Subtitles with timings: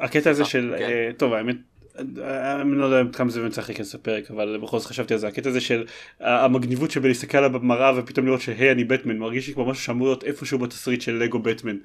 [0.00, 0.84] הקטע הזה אה, של, כן.
[0.84, 1.56] אה, טוב האמת,
[1.98, 5.28] אני לא יודע כמה זה באמת צריך להיכנס לפרק אבל בכל זאת חשבתי על זה
[5.28, 5.84] הקטע הזה של
[6.20, 10.24] המגניבות שבלהסתכל עליו במראה ופתאום לראות שהי אני בטמן מרגיש לי כמו משהו שאמור להיות
[10.24, 11.76] איפשהו בתסריט של לגו בטמן.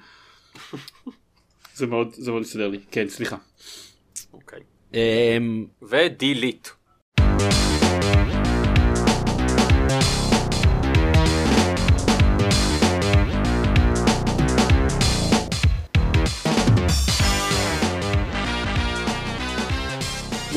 [1.76, 3.38] זה מאוד זה מאוד מסתדר לי כן סליחה.
[4.34, 4.60] אוקיי.
[4.94, 5.66] אמ,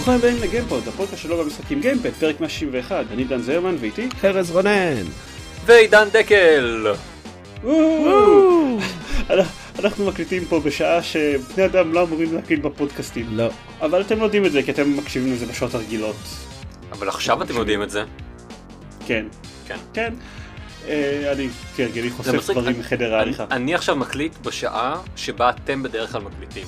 [0.06, 4.08] ברוכים הבאים לגיימפוד הפודקאסט שלו במשחקים גיימפד פרק 161 אני דן זרמן ואיתי.
[4.24, 5.02] ארז רונן.
[5.64, 6.86] ועידן דקל.
[9.78, 13.48] אנחנו מקליטים פה בשעה שבני אדם לא אמורים להקליט בפודקאסטים לא.
[13.80, 16.16] אבל אתם לא יודעים את זה כי אתם מקשיבים לזה בשעות הרגילות.
[16.92, 18.04] אבל עכשיו אתם יודעים את זה.
[19.06, 19.26] כן.
[19.66, 19.76] כן.
[19.94, 20.14] כן.
[20.88, 23.44] אה, אני כהרגלי זה חושף דברים אני- מחדר העריכה.
[23.50, 26.66] אני עכשיו מקליט בשעה שבה אתם בדרך כלל מקליטים.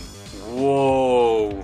[0.48, 1.62] וואו.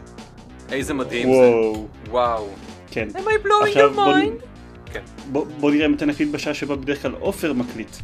[0.73, 1.35] איזה מדהים זה.
[1.39, 1.87] וואו.
[2.11, 2.49] וואו.
[2.91, 3.09] כן.
[3.15, 4.45] am I blowing עכשיו your בוא- mind?
[4.93, 5.03] כן.
[5.33, 7.97] בוא בוא נראה אם אתה נקליט בשעה שבה בדרך כלל עופר מקליט.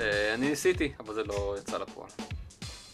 [0.00, 2.08] אה, אני ניסיתי, אבל זה לא יצא לפועל.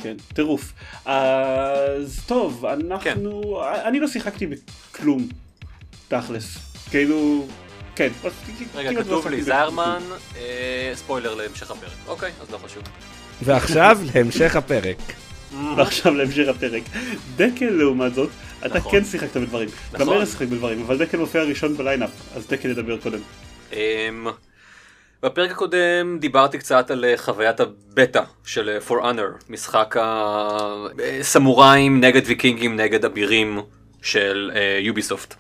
[0.03, 0.73] כן, טירוף.
[1.05, 2.91] אז טוב, כן.
[2.93, 3.61] אנחנו...
[3.85, 5.29] אני לא שיחקתי בכלום,
[6.09, 6.57] תכלס.
[6.91, 7.47] כאילו...
[7.97, 8.09] כן.
[8.75, 10.01] רגע, לא כתוב לי שיחקתי זיירמן,
[10.37, 11.91] אה, ספוילר להמשך הפרק.
[12.07, 12.83] אוקיי, אז לא חשוב.
[13.43, 14.97] ועכשיו להמשך הפרק.
[15.77, 16.83] ועכשיו להמשך הפרק.
[17.37, 18.31] דקל לעומת זאת,
[18.66, 18.92] אתה נכון.
[18.92, 19.69] כן שיחקת בדברים.
[19.92, 20.16] גם נכון.
[20.16, 23.19] ארז שיחק בדברים, אבל דקל מופיע ראשון בליינאפ, אז דקל ידבר קודם.
[23.72, 24.27] אמ,
[25.22, 29.97] בפרק הקודם דיברתי קצת על אה, חוויית הבטא של אה, For Honor, משחק
[31.20, 33.61] הסמוראים נגד ויקינגים נגד אבירים
[34.03, 34.50] של
[34.81, 35.34] יוביסופט.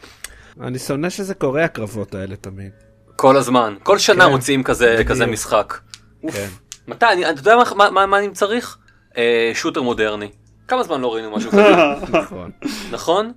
[0.60, 2.70] אני שונא שזה קורה הקרבות האלה תמיד.
[3.16, 5.08] כל הזמן, כל שנה כן, מוצאים כזה, בדיוק.
[5.08, 5.78] כזה משחק.
[6.22, 6.34] אוף.
[6.34, 6.48] כן.
[6.88, 8.78] מתי, אני, אתה יודע מה, מה, מה, מה אני צריך?
[9.16, 10.28] אה, שוטר מודרני.
[10.70, 11.62] כמה זמן לא ראינו משהו כזה,
[12.12, 12.50] נכון.
[12.90, 13.32] נכון?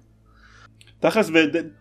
[1.00, 1.32] תכלס,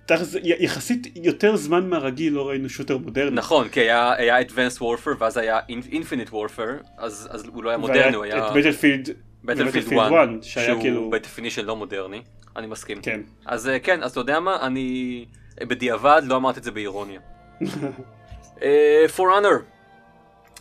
[0.07, 3.37] תכלס, יחסית יותר זמן מהרגיל לא ראינו שוטר מודרני.
[3.37, 5.61] נכון, כי היה, היה Advanced Warfare ואז היה
[5.91, 8.49] Infinite Warfare, אז, אז הוא לא היה מודרני, הוא היה...
[8.49, 9.09] את Battlefield,
[9.45, 12.23] Battlefield Battlefield 1, 1, שהיה שהוא כאילו- ב definition לא מודרני,
[12.57, 13.03] אני מסכים.
[13.03, 13.21] כן.
[13.47, 15.25] אז אה, כן, אז אתה יודע מה, אני
[15.61, 17.21] אה, בדיעבד לא אמרתי את זה באירוניה.
[18.63, 19.63] אה, For Honor,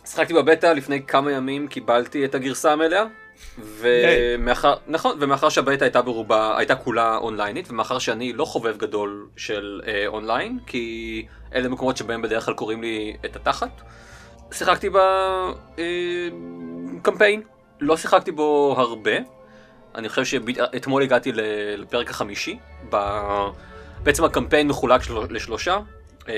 [0.06, 3.04] שחקתי בבטא לפני כמה ימים, קיבלתי את הגרסה המלאה.
[3.58, 9.80] ומאחר, נכון, ומאחר שהבטא הייתה ברובה, הייתה כולה אונליינית, ומאחר שאני לא חובב גדול של
[9.86, 13.82] אה, אונליין, כי אלה מקומות שבהם בדרך כלל קוראים לי את התחת,
[14.52, 14.90] שיחקתי
[17.00, 17.42] בקמפיין,
[17.80, 19.12] לא שיחקתי בו הרבה,
[19.94, 22.58] אני חושב שאתמול הגעתי לפרק החמישי,
[22.90, 23.48] ב-
[24.02, 25.14] בעצם הקמפיין מחולק של...
[25.30, 25.78] לשלושה,
[26.28, 26.34] אה,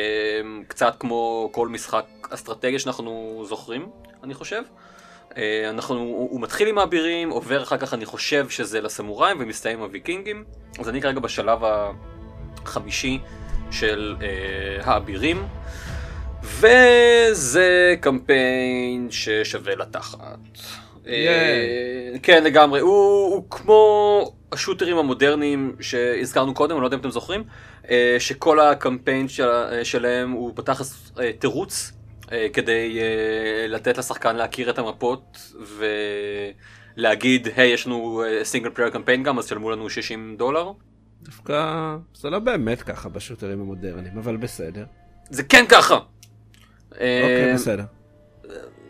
[0.69, 3.91] קצת כמו כל משחק אסטרטגיה שאנחנו זוכרים,
[4.22, 4.62] אני חושב.
[5.37, 9.78] אה, אנחנו, הוא הוא מתחיל עם האבירים, עובר אחר כך אני חושב שזה לסמוראים ומסתיים
[9.78, 10.45] עם הוויקינגים,
[10.78, 11.59] אז אני כרגע בשלב
[12.65, 13.19] החמישי
[13.71, 14.28] של אה,
[14.83, 15.47] האבירים,
[16.43, 20.39] וזה קמפיין ששווה לתחת.
[21.06, 27.11] אה, כן לגמרי, הוא, הוא כמו השוטרים המודרניים שהזכרנו קודם, אני לא יודע אם אתם
[27.11, 27.44] זוכרים,
[27.91, 32.03] אה, שכל הקמפיין של, אה, שלהם הוא בתכלס אה, תירוץ אה,
[32.53, 35.53] כדי אה, לתת לשחקן להכיר את המפות
[36.97, 40.73] ולהגיד, היי יש לנו single player campaign גם, אז תשלמו לנו 60 דולר.
[41.23, 44.85] דווקא זה לא באמת ככה בשוטרים המודרניים, אבל בסדר.
[45.31, 45.99] זה כן ככה!
[46.93, 47.85] אוקיי, אה, בסדר.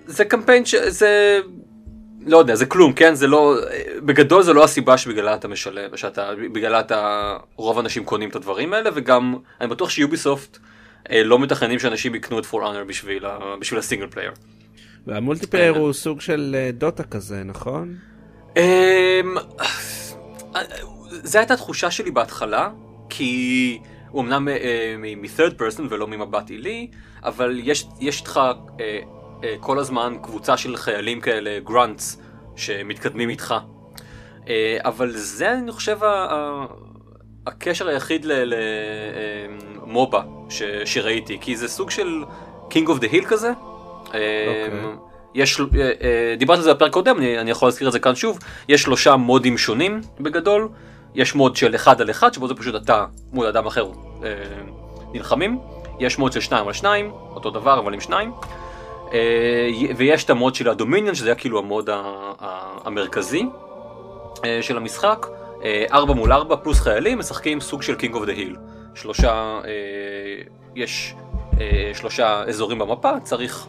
[0.06, 1.40] זה קמפיין שזה
[2.26, 3.56] לא יודע זה כלום כן זה לא
[4.04, 8.72] בגדול זה לא הסיבה שבגללה אתה משלם שאתה בגללה אתה רוב האנשים קונים את הדברים
[8.72, 10.62] האלה וגם אני בטוח ש Ubisoft אה,
[11.10, 13.24] לא מתכננים שאנשים יקנו את For Honor בשביל,
[13.60, 14.32] בשביל ה single player.
[15.06, 17.96] וה multiplayer הוא סוג של אה, דוטה כזה, נכון?
[18.56, 19.36] אמ,
[21.10, 22.70] זה הייתה תחושה שלי בהתחלה
[23.08, 23.78] כי
[24.10, 26.90] הוא אמנם אה, מ-third person ולא ממבט עילי
[27.24, 28.40] אבל יש יש איתך
[28.80, 28.98] אה,
[29.44, 32.20] אה, כל הזמן קבוצה של חיילים כאלה גראנטס
[32.56, 33.54] שמתקדמים איתך
[34.48, 35.98] אה, אבל זה אני חושב
[37.46, 38.26] הקשר היחיד
[39.84, 40.22] למובה
[40.84, 42.24] שראיתי כי זה סוג של
[42.70, 43.52] King of the Hill כזה.
[44.06, 44.68] אוקיי.
[44.72, 44.96] אמ,
[45.34, 48.14] יש, אה, אה, דיברתי על זה בפרק קודם, אני, אני יכול להזכיר את זה כאן
[48.14, 48.38] שוב,
[48.68, 50.68] יש שלושה מודים שונים בגדול,
[51.14, 53.86] יש מוד של אחד על אחד, שבו זה פשוט אתה מול אדם אחר
[54.24, 54.30] אה,
[55.12, 55.58] נלחמים,
[56.00, 58.32] יש מוד של שניים על שניים, אותו דבר אבל עם שניים,
[59.96, 61.90] ויש את המוד של הדומיניון, שזה היה כאילו המוד
[62.84, 63.46] המרכזי
[64.60, 65.26] של המשחק,
[65.92, 68.58] ארבע מול ארבע פלוס חיילים, משחקים סוג של King of the Hill,
[68.94, 69.70] שלושה, אה,
[70.74, 71.14] יש
[71.60, 73.66] אה, שלושה אזורים במפה, צריך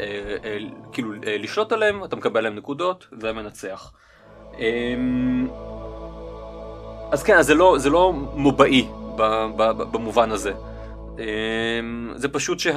[0.00, 0.58] אה, אה,
[0.92, 3.92] כאילו אה, לשלוט עליהם, אתה מקבל עליהם נקודות ומנצח.
[4.58, 5.48] אמ,
[7.10, 8.88] אז כן, זה לא, זה לא מובעי
[9.92, 10.52] במובן הזה.
[11.18, 12.76] אמ, זה פשוט שה...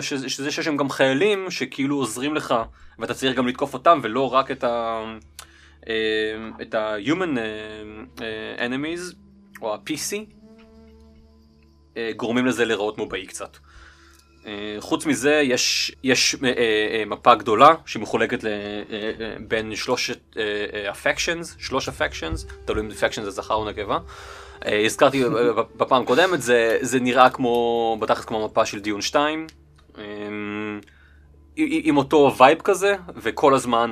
[0.00, 2.54] שזה שיש שם גם חיילים שכאילו עוזרים לך
[2.98, 5.02] ואתה צריך גם לתקוף אותם ולא רק את ה...
[5.86, 7.44] אמ, את ה-human אה,
[8.20, 9.14] אה, enemies
[9.62, 10.16] או ה-PC
[11.96, 13.56] אה, גורמים לזה להיראות MOBA י קצת.
[14.46, 16.36] אה, חוץ מזה יש, יש
[17.06, 18.44] מפה גדולה שמחולקת
[19.48, 20.36] בין שלושת
[20.90, 23.98] ה factions, שלוש ה factions, תלוי אם זה faction זה זכר או נקבה.
[24.64, 25.24] הזכרתי
[25.78, 29.46] בפעם הקודמת, זה, זה נראה כמו, בתכלס כמו מפה של Dune 2.
[31.58, 33.90] אה, עם אותו vibe כזה, וכל הזמן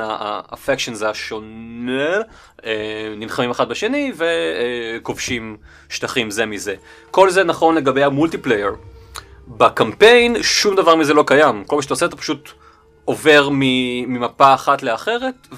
[0.49, 2.21] ה factions השונה
[2.65, 5.57] אה, נלחמים אחד בשני וכובשים
[5.89, 6.75] שטחים זה מזה.
[7.11, 8.71] כל זה נכון לגבי המולטיפלייר.
[9.49, 12.51] בקמפיין שום דבר מזה לא קיים, כל מה שאתה עושה אתה פשוט
[13.05, 15.49] עובר ממפה אחת לאחרת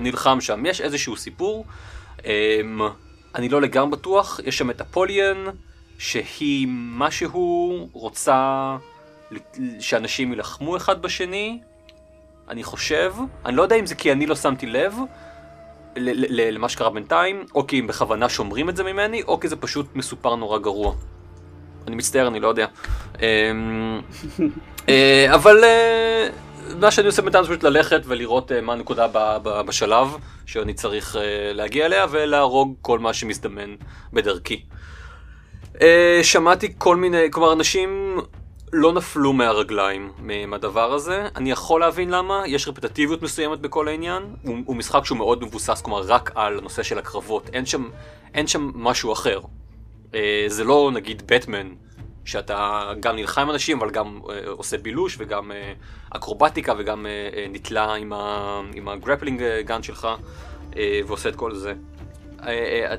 [0.00, 0.66] ונלחם שם.
[0.66, 1.64] יש איזשהו סיפור,
[2.24, 2.80] אמ,
[3.34, 5.44] אני לא לגמרי בטוח, יש שם את הפוליאן,
[5.98, 8.76] שהיא משהו רוצה
[9.80, 11.60] שאנשים יילחמו אחד בשני,
[12.48, 13.14] אני חושב,
[13.46, 14.94] אני לא יודע אם זה כי אני לא שמתי לב
[15.96, 19.96] למה שקרה בינתיים, או כי הם בכוונה שומרים את זה ממני, או כי זה פשוט
[19.96, 20.94] מסופר נורא גרוע.
[21.86, 22.66] אני מצטער, אני לא יודע.
[23.22, 24.00] אמ,
[24.88, 26.28] אה, אבל אה,
[26.80, 29.06] מה שאני עושה בינתיים זה פשוט ללכת ולראות אה, מה הנקודה
[29.42, 30.08] בשלב
[30.46, 31.16] שאני צריך
[31.54, 33.74] להגיע אליה ולהרוג כל מה שמזדמן
[34.12, 34.64] בדרכי.
[36.22, 38.20] שמעתי כל מיני, כלומר אנשים
[38.72, 40.12] לא נפלו מהרגליים
[40.46, 45.18] מהדבר הזה, אני יכול להבין למה, יש רפטטיביות מסוימת בכל העניין, הוא, הוא משחק שהוא
[45.18, 47.90] מאוד מבוסס, כלומר רק על הנושא של הקרבות, אין שם,
[48.34, 49.40] אין שם משהו אחר.
[50.14, 51.68] אה, זה לא נגיד בטמן,
[52.24, 55.72] שאתה גם נלחם עם אנשים, אבל גם אה, עושה בילוש וגם אה,
[56.10, 57.06] אקרובטיקה וגם
[57.50, 60.08] נתלה עם, ה, עם הגרפלינג גן שלך
[61.06, 61.74] ועושה את כל זה.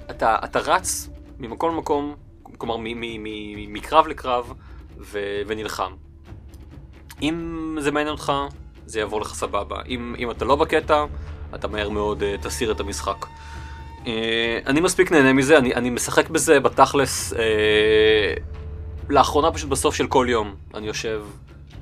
[0.10, 1.10] אתה, אתה רץ
[1.40, 2.16] ממקום למקום,
[2.58, 2.78] כלומר
[3.68, 4.54] מקרב לקרב
[5.04, 5.92] ו, ונלחם.
[7.22, 8.34] אם זה מעניין אותך,
[8.86, 9.82] זה יעבור לך סבבה.
[9.88, 11.06] אם, אם אתה לא בקטע,
[11.56, 13.26] אתה מהר מאוד תסיר את המשחק.
[14.08, 18.34] אה, אני מספיק נהנה מזה, אני, אני משחק בזה בתכלס אה,
[19.10, 20.56] לאחרונה פשוט בסוף של כל יום.
[20.74, 21.24] אני יושב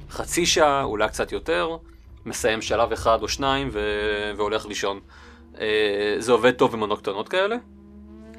[0.09, 1.77] חצי שעה, אולי קצת יותר,
[2.25, 3.79] מסיים שלב אחד או שניים ו...
[4.37, 4.99] והולך לישון.
[5.59, 7.55] אה, זה עובד טוב עם מנות קטנות כאלה,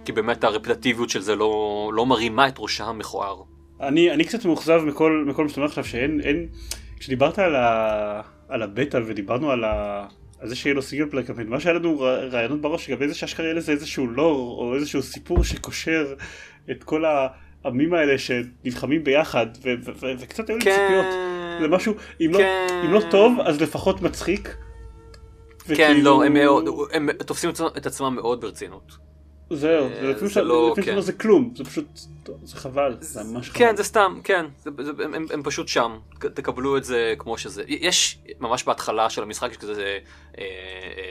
[0.05, 3.43] כי באמת הרפטטיביות של זה לא, לא מרימה את ראשה המכוער.
[3.83, 6.47] אני, אני קצת מאוכזב מכל, מכל מה שאתה אומר עכשיו, שאין, אין,
[6.99, 10.07] כשדיברת על, ה, על הבטא ודיברנו על ה...
[10.41, 12.01] על זה שיהיה לו single player campaign, מה שהיה לנו
[12.31, 16.15] רעיונות בראש לגבי זה שאשכרה יהיה לזה איזשהו לור או איזשהו סיפור שקושר
[16.71, 19.47] את כל העמים האלה שנלחמים ביחד
[20.19, 20.71] וקצת היו לי כן.
[20.71, 21.07] ציפיות
[21.61, 22.83] זה משהו אם, לא, כן.
[22.85, 24.57] אם לא טוב אז לפחות מצחיק.
[25.75, 29.12] כן לא הם, מאוד, הם תופסים את עצמם מאוד ברצינות.
[29.51, 31.01] זהו, אה, זה לפעמים זה לא, כן.
[31.01, 31.87] זה כלום, זה פשוט,
[32.43, 33.59] זה חבל, זה ממש חבל.
[33.59, 37.39] כן, זה סתם, כן, זה, זה, הם, הם, הם פשוט שם, תקבלו את זה כמו
[37.39, 37.63] שזה.
[37.69, 39.99] יש ממש בהתחלה של המשחק, יש כזה אה,
[40.39, 40.45] אה,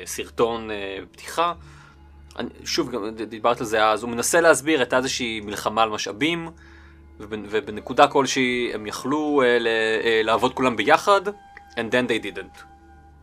[0.06, 1.54] סרטון אה, פתיחה.
[2.40, 6.50] אני, שוב, גם דיברת על זה אז, הוא מנסה להסביר את איזושהי מלחמה על משאבים,
[7.20, 11.22] ובנקודה כלשהי הם יכלו אה, ל, אה, לעבוד כולם ביחד,
[11.76, 12.64] and then they didn't.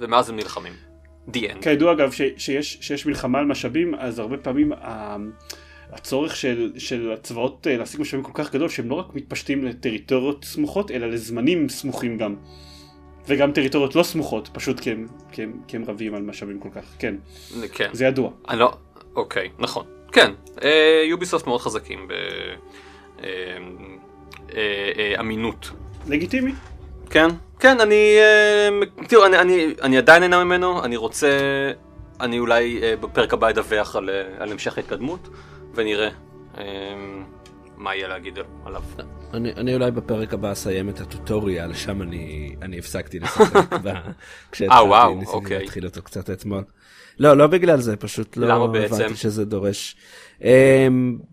[0.00, 0.87] ומאז הם נלחמים.
[1.32, 1.62] The end.
[1.62, 5.16] כידוע אגב ש, שיש, שיש מלחמה על משאבים אז הרבה פעמים ה,
[5.92, 10.44] הצורך של, של הצבאות אה, להשיג משאבים כל כך גדול שהם לא רק מתפשטים לטריטוריות
[10.44, 12.36] סמוכות אלא לזמנים סמוכים גם.
[13.28, 16.68] וגם טריטוריות לא סמוכות פשוט כי הם, כי הם, כי הם רבים על משאבים כל
[16.74, 17.14] כך כן.
[17.72, 17.88] כן.
[17.92, 18.30] זה ידוע.
[18.48, 18.72] אני לא,
[19.16, 19.86] אוקיי נכון.
[20.12, 20.32] כן.
[20.62, 22.08] אה, יוביסופט מאוד חזקים
[25.18, 25.70] באמינות.
[26.08, 26.52] לגיטימי.
[27.10, 28.68] כן, כן, אני, אה,
[29.08, 31.28] תראו, אני, אני, אני עדיין נהנה ממנו, אני רוצה,
[32.20, 35.28] אני אולי אה, בפרק הבא אדווח על, אה, על המשך ההתקדמות,
[35.74, 36.08] ונראה
[37.76, 38.82] מה יהיה להגיד עליו.
[39.34, 43.54] אני, אני אולי בפרק הבא אסיים את הטוטוריאל, שם אני, אני הפסקתי לשחק,
[44.52, 45.58] כשהתחלתי, ניסיתי אוקיי.
[45.58, 46.64] להתחיל אותו קצת אתמול.
[47.18, 48.64] לא, לא בגלל זה, פשוט לא?
[48.64, 49.96] הבנתי שזה דורש.
[50.40, 50.44] Um,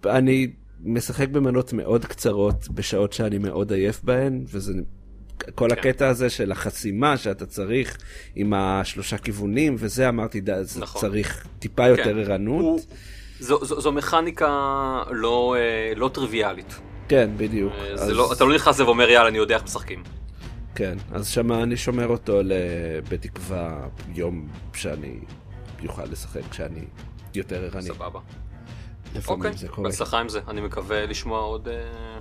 [0.05, 0.47] אני
[0.83, 4.73] משחק במנות מאוד קצרות, בשעות שאני מאוד עייף בהן, וזה
[5.55, 5.77] כל כן.
[5.77, 7.97] הקטע הזה של החסימה שאתה צריך
[8.35, 10.49] עם השלושה כיוונים וזה אמרתי ד...
[10.79, 11.01] נכון.
[11.01, 12.19] צריך טיפה יותר כן.
[12.19, 12.61] ערנות.
[12.61, 12.79] הוא,
[13.39, 14.47] זו, זו, זו מכניקה
[15.11, 16.79] לא, אה, לא טריוויאלית.
[17.07, 17.73] כן בדיוק.
[17.73, 20.03] אה, זה לא, אתה לא נכנס לזה ואומר יאללה אני יודע איך משחקים.
[20.75, 22.41] כן אז שמה אני שומר אותו.
[23.09, 25.19] בתקווה יום שאני
[25.81, 26.85] יוכל לשחק כשאני
[27.35, 27.81] יותר ערני.
[27.81, 28.19] סבבה.
[29.27, 29.89] אוקיי, זה קורה.
[29.89, 30.39] בהצלחה עם זה.
[30.47, 32.19] אני מקווה לשמוע עוד אה,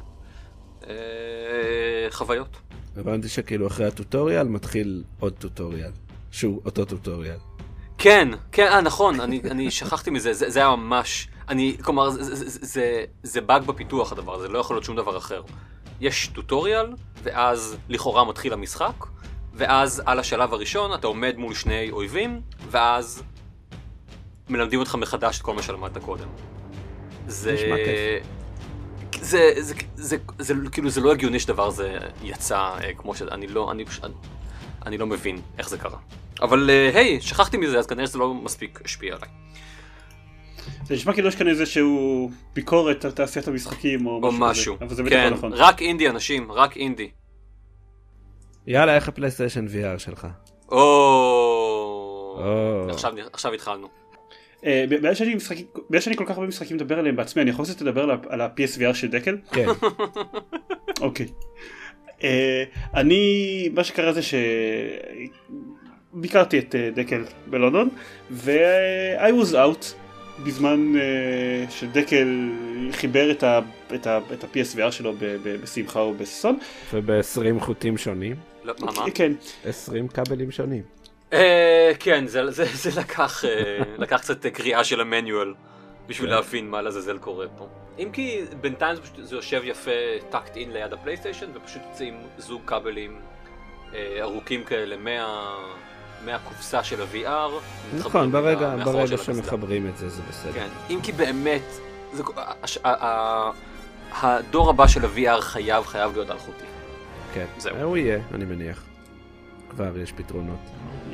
[0.88, 2.56] אה, חוויות.
[2.96, 5.90] הבנתי שכאילו אחרי הטוטוריאל מתחיל עוד טוטוריאל.
[6.34, 7.36] שהוא אותו טוטוריאל.
[7.98, 11.28] כן, כן, אה, נכון, אני, אני שכחתי מזה, זה, זה היה ממש...
[11.48, 14.96] אני, כלומר, זה, זה, זה, זה, זה באג בפיתוח הדבר הזה, לא יכול להיות שום
[14.96, 15.42] דבר אחר.
[16.00, 19.06] יש טוטוריאל, ואז לכאורה מתחיל המשחק,
[19.54, 23.22] ואז על השלב הראשון אתה עומד מול שני אויבים, ואז
[24.48, 26.28] מלמדים אותך מחדש את כל מה שלמדת קודם.
[27.26, 27.52] זה...
[27.52, 28.43] נשמע כיף.
[29.24, 33.22] זה, זה, זה, זה, זה, כאילו, זה לא הגיוני שדבר הזה יצא אה, כמו ש...
[33.22, 34.04] אני לא, אני פשוט...
[34.04, 34.14] אני,
[34.86, 35.98] אני לא מבין איך זה קרה.
[36.42, 39.28] אבל אה, היי, שכחתי מזה, אז כנראה שזה לא מספיק השפיע עליי.
[40.84, 44.74] זה נשמע כאילו יש כאן איזשהו ביקורת על תעשיית המשחקים או או משהו משהו.
[44.76, 45.52] כזה, אבל זה בטח כן, לא נכון.
[45.52, 47.10] רק אינדי אנשים, רק אינדי.
[48.66, 50.26] יאללה, איך הפלייסטיישן VR שלך?
[50.68, 50.78] או...
[52.38, 52.86] או.
[52.90, 54.03] עכשיו עכשיו התחלנו.
[54.64, 55.14] אה, בגלל
[56.00, 59.08] שאני כל כך הרבה משחקים לדבר עליהם בעצמי אני יכול קצת לדבר על ה-PSVR של
[59.08, 59.36] דקל?
[59.52, 59.66] כן.
[61.00, 61.26] אוקיי.
[62.24, 63.24] אה, אני,
[63.74, 64.20] מה שקרה זה
[66.12, 67.88] שביקרתי את אה, דקל בלונדון
[68.30, 69.84] ו-I was out
[70.46, 70.92] בזמן
[71.70, 72.50] שדקל
[72.92, 73.60] חיבר את ה-
[73.94, 76.58] את ה- את ה-PSVR שלו ב- ב- בשמחה ובששון.
[76.94, 77.20] וב-20
[77.60, 78.92] חוטים שונים, לא, מה?
[79.14, 79.32] כן,
[79.64, 80.82] 20 כבלים שונים.
[81.34, 85.54] אה, כן, זה, זה, זה לקח, אה, לקח קצת קריאה של ה manual
[86.06, 86.34] בשביל כן.
[86.34, 87.68] להבין מה לעזאזל קורה פה.
[87.98, 89.90] אם כי בינתיים זה, פשוט, זה יושב יפה
[90.30, 93.20] tucked in ליד הפלייסטיישן ופשוט יוצאים זוג כבלים
[93.94, 95.56] אה, ארוכים כאלה מה,
[96.24, 97.50] מהקופסה של ה-VR.
[97.98, 99.16] נכון, ברגע ברגע.
[99.16, 100.52] שמחברים את זה, זה בסדר.
[100.52, 101.62] כן, אם כי באמת,
[102.12, 102.22] זה,
[102.62, 103.50] הש, ה, ה,
[104.22, 106.64] הדור הבא של ה-VR חייב חייב להיות אלחוטי.
[107.34, 107.46] כן.
[107.58, 107.76] זהו.
[107.76, 108.84] הוא יהיה, אני מניח.
[109.74, 110.58] כבר יש פתרונות.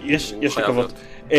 [0.05, 0.93] יש, יש לקוות.
[1.29, 1.33] Um,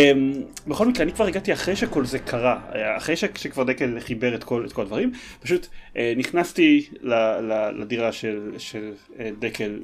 [0.68, 4.36] בכל מקרה אני כבר הגעתי אחרי שכל זה קרה, אה, אחרי ש- שכבר דקל חיבר
[4.36, 5.12] את כל, את כל הדברים,
[5.42, 9.80] פשוט uh, נכנסתי ל, ל, לדירה של, של uh, דקל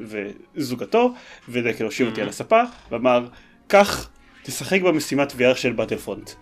[0.55, 1.13] וזוגתו,
[1.49, 2.23] ודקל הושיב אותי Mhm.
[2.23, 3.27] על הספה, ואמר,
[3.67, 4.09] קח,
[4.43, 6.29] תשחק במשימת VR של באטלפרונט.
[6.29, 6.33] Uh,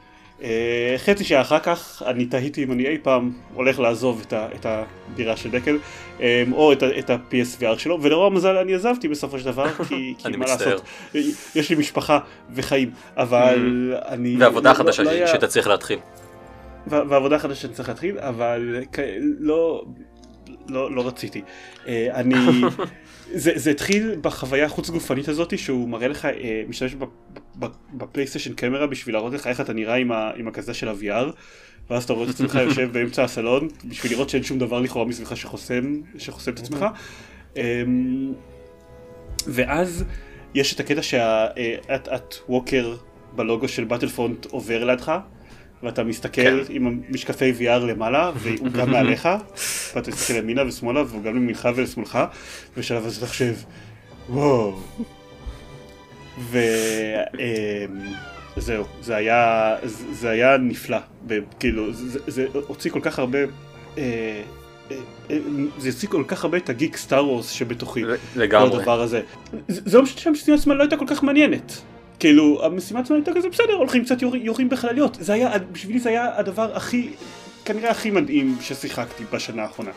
[0.98, 4.66] חצי שעה אחר כך אני תהיתי אם אני אי פעם הולך לעזוב את, ה, את
[4.70, 5.78] הדירה של דקל
[6.18, 10.30] um, או את, את ה-PSVR שלו ולרוע המזל אני עזבתי בסופו של דבר כי, כי
[10.32, 10.70] מה מצטער.
[10.74, 10.86] לעשות
[11.56, 12.20] יש לי משפחה
[12.54, 13.60] וחיים אבל
[14.08, 16.00] אני ועבודה לא- חדשה לא היה- שאתה צריך להתחיל.
[16.88, 18.76] ו- ועבודה חדשה שאני צריך להתחיל אבל
[19.40, 19.86] לא
[20.70, 21.42] לא לא רציתי.
[21.88, 22.36] אה, אני
[23.34, 26.96] זה, זה התחיל בחוויה החוץ גופנית הזאת שהוא מראה לך אה, משתמש
[27.94, 31.32] בפלייסטיישן קמרה בשביל להראות לך איך אתה נראה עם, ה- עם הקסדה של ה-VR
[31.90, 35.38] ואז אתה רואה את עצמך יושב באמצע הסלון בשביל לראות שאין שום דבר לכאורה מסביבך
[35.38, 36.86] שחוסם שחוסם את עצמך.
[37.58, 38.34] אמ,
[39.48, 40.04] ואז
[40.56, 42.96] יש את הקטע שאת את ווקר
[43.36, 45.18] בלוגו של באטלפרונט עובר לידך
[45.86, 46.74] ואתה מסתכל כן.
[46.74, 49.30] עם המשקפי VR למעלה והוא גם מעליך
[49.96, 52.20] ואתה מסתכל ימינה ושמאלה והוא גם לימינך ולשמאלך
[52.78, 53.54] ובשלב הזה אתה חושב
[54.30, 54.80] וואו
[58.58, 59.76] וזהו זה היה
[60.12, 60.98] זה היה נפלא
[61.60, 63.40] כאילו זה, זה הוציא כל כך הרבה
[63.98, 64.42] אה,
[64.92, 65.38] אה,
[65.78, 68.04] זה הוציא כל כך הרבה את הגיק סטאר וורס שבתוכי.
[68.36, 68.78] לגמרי.
[68.78, 69.22] הדבר הזה.
[69.68, 71.82] זה לא שהמשימה עצמה לא הייתה כל כך מעניינת.
[72.20, 75.18] כאילו, המשימה עצמה הייתה כזה בסדר, הולכים קצת יורים, יורים בחלליות.
[75.22, 77.10] זה היה, בשבילי זה היה הדבר הכי,
[77.66, 79.92] כנראה הכי מדהים ששיחקתי בשנה האחרונה.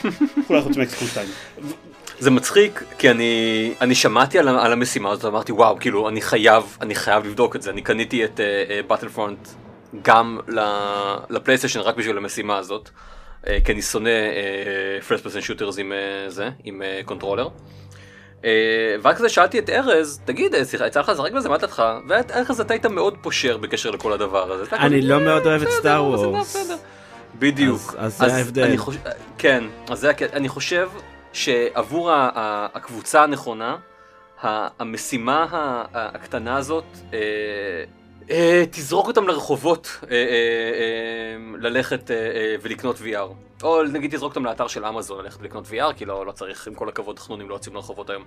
[0.50, 1.28] אולי חוץ מאקסקול 2.
[2.18, 6.76] זה מצחיק כי אני אני שמעתי על, על המשימה הזאת ואמרתי וואו כאילו אני חייב
[6.80, 8.40] אני חייב לבדוק את זה אני קניתי את
[8.86, 9.48] Battlefront
[10.02, 12.90] גם ל- לפלייסטיישן רק בשביל המשימה הזאת
[13.46, 14.10] אה, כי אני שונא
[15.08, 17.44] first person shooters עם אה, זה עם controller.
[17.44, 17.48] אה,
[19.02, 22.60] ורק כזה שאלתי את ארז תגיד אה, יצא לך לשחק בזה מה דעתך ואת ארז
[22.60, 24.76] אתה היית מאוד פושר בקשר לכל הדבר הזה.
[24.76, 26.40] אני לא "אה, מאוד אוהב את Star Wars.
[26.56, 26.76] בסדר."
[27.38, 27.94] בדיוק.
[27.98, 28.76] אז- זה ההבדל.
[29.38, 30.12] כן, אז זה.
[30.32, 30.88] אני חושב
[31.32, 32.10] שעבור
[32.74, 33.76] הקבוצה הנכונה,
[34.42, 35.46] המשימה
[35.94, 37.84] הקטנה הזאת, אה, אה,
[38.70, 43.62] תזרוק אותם לרחובות אה, אה, אה, ללכת אה, אה, ולקנות VR.
[43.62, 46.74] או נגיד תזרוק אותם לאתר של אמזון ללכת ולקנות VR, כי לא, לא צריך, עם
[46.74, 48.22] כל הכבוד, חנונים לא יוצאים לרחובות היום.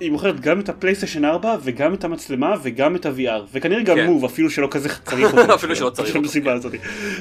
[0.00, 4.06] היא מוכרת גם את הפלייסטיישן 4 וגם את המצלמה וגם את ה-VR וכנראה גם כן.
[4.06, 5.54] מוב אפילו שלא כזה צריך אותו.
[5.54, 6.50] אפילו שלא צריך אותו, כן.
[6.50, 6.72] הזאת.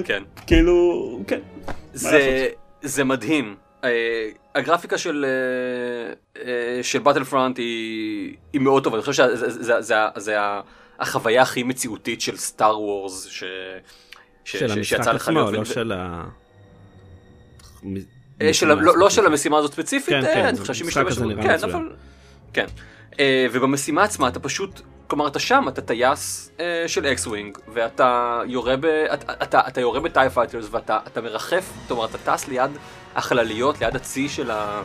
[0.06, 0.24] כן.
[0.48, 1.40] כאילו, כן.
[1.94, 2.48] זה,
[2.82, 3.56] זה מדהים.
[3.84, 10.38] אה, הגרפיקה של, אה, אה, של Battlefront היא, היא מאוד טובה, אני חושב שזה
[11.00, 13.44] החוויה הכי מציאותית של Star Wars ש,
[14.46, 15.52] ש, של ש- המשחק עצמו.
[15.52, 16.24] לא ו- של ה...
[18.42, 21.22] אה, של, לא, לא של המשימה הזאת ספציפית, כן, אה, כן, אני חושב שהיא משתמשת,
[21.42, 21.50] כן.
[21.64, 21.96] אבל,
[22.54, 22.66] כן.
[23.20, 26.52] אה, ובמשימה עצמה אתה פשוט, כלומר אתה שם, אתה טייס
[26.88, 28.86] של X-Wing, ואתה יורה ב...
[28.86, 32.72] אתה, אתה, אתה יורה ב TIE fighters ואתה אתה מרחף, כלומר אתה טס ליד
[33.16, 34.84] החלליות, ליד הצי של, ה,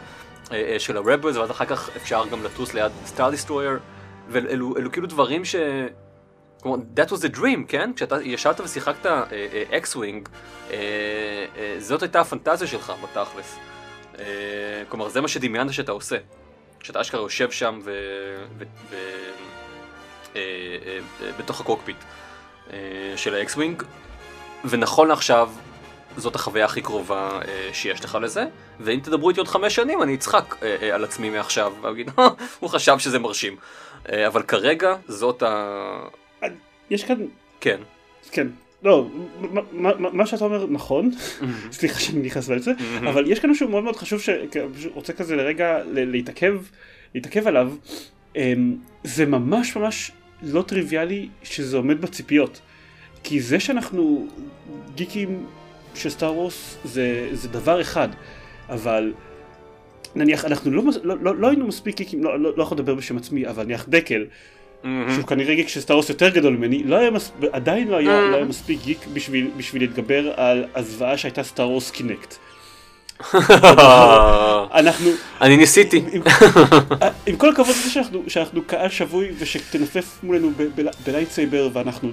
[0.78, 3.78] של ה Rebels, ואז אחר כך אפשר גם לטוס ליד Star Destroyer,
[4.28, 5.56] ואלו אלו כאילו דברים ש...
[6.62, 7.90] כלומר, that was the dream, כן?
[7.96, 9.06] כשאתה ישבת ושיחקת
[9.70, 10.28] X-Wing,
[11.78, 13.58] זאת הייתה הפנטזיה שלך בתכלס.
[14.18, 14.24] אה,
[14.88, 16.16] כלומר, זה מה שדמיינת שאתה עושה.
[16.80, 17.92] כשאתה אשכרה יושב שם ו...
[18.58, 18.64] ו...
[18.90, 18.96] ו...
[20.36, 20.40] אה,
[21.22, 21.96] אה, בתוך הקוקפיט
[23.16, 23.82] של ה X-Wing,
[24.64, 25.50] ונכון לעכשיו,
[26.16, 27.40] זאת החוויה הכי קרובה
[27.72, 28.44] שיש לך לזה,
[28.80, 30.56] ואם תדברו איתי עוד חמש שנים אני אצחק
[30.92, 32.28] על עצמי מעכשיו, ואגיד, "אה,
[32.60, 33.56] הוא חשב שזה מרשים.
[34.12, 36.04] אה, אבל כרגע זאת ה...
[36.90, 37.16] יש כאן,
[37.60, 37.80] כן.
[38.32, 38.46] כן,
[38.82, 39.08] לא,
[40.12, 41.10] מה- שאתה אומר נכון,
[41.72, 42.72] סליחה שאני נכנס לזה,
[43.08, 46.62] אבל יש כאן משהו מאוד מאוד חשוב שרוצה כזה לרגע להתעכב,
[47.14, 47.72] להתעכב עליו,
[48.36, 50.10] אמ, זה ממש ממש
[50.42, 52.60] לא טריוויאלי שזה עומד בציפיות,
[53.24, 54.26] כי זה שאנחנו
[54.94, 55.46] גיקים
[55.94, 56.76] של Star Wars
[57.32, 58.08] זה דבר אחד,
[58.68, 59.12] אבל
[60.14, 63.16] נניח אנחנו לא, לא, לא, לא היינו מספיק גיקים, לא, לא, לא יכול לדבר בשם
[63.16, 64.24] עצמי, אבל נניח דקל,
[64.82, 67.32] שהוא כנראה גיק של Star Wars יותר גדול ממני, לא היה מס...
[67.52, 71.90] עדיין לא היה, לא היה מספיק גיק בשביל, בשביל להתגבר על הזוועה שהייתה Star Wars
[71.90, 72.34] Kinect.
[74.74, 76.02] אנחנו, אני ניסיתי.
[76.12, 76.22] עם,
[77.26, 80.50] עם כל הכבוד לזה שאנחנו, שאנחנו קהל שבוי ושתנפף מולנו
[81.06, 82.12] ב lightsaber ואנחנו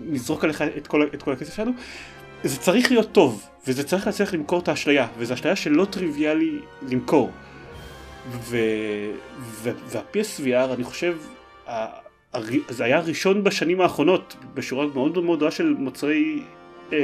[0.00, 1.72] נזרוק עליך את כל, את כל הכסף שלנו,
[2.44, 6.58] זה צריך להיות טוב, וזה צריך להצליח למכור את האשליה, וזו אשליה שלא טריוויאלי
[6.88, 7.30] למכור.
[8.30, 8.56] ו...
[9.40, 9.70] ו...
[9.86, 11.16] וה-PSVR, אני חושב,
[11.68, 11.86] ה...
[12.68, 16.42] זה היה הראשון בשנים האחרונות, בשורה מאוד מאוד גדולה של מוצרי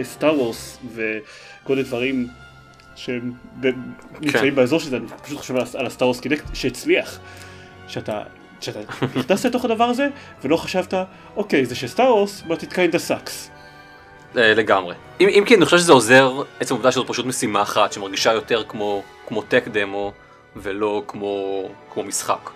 [0.02, 2.28] Star Wars וכל מיני דברים
[2.97, 3.66] שהם ב...
[4.20, 7.20] נמצאים באזור שזה, אני פשוט חושב על, ה Star Wars Kinect שהצליח.
[7.88, 8.23] שאתה,
[8.61, 8.80] שאתה
[9.16, 10.09] נכנסת לתוך הדבר הזה
[10.42, 10.94] ולא חשבת,
[11.37, 13.60] אוקיי, זה של Star Wars, but it kinda sucks.
[14.37, 14.94] אה, לגמרי.
[15.20, 18.64] אם, אם כי אני חושב שזה עוזר, עצם העובדה שזאת פשוט משימה אחת שמרגישה יותר
[18.68, 20.12] כמו, כמו tech demo
[20.56, 22.50] ולא כמו, כמו משחק.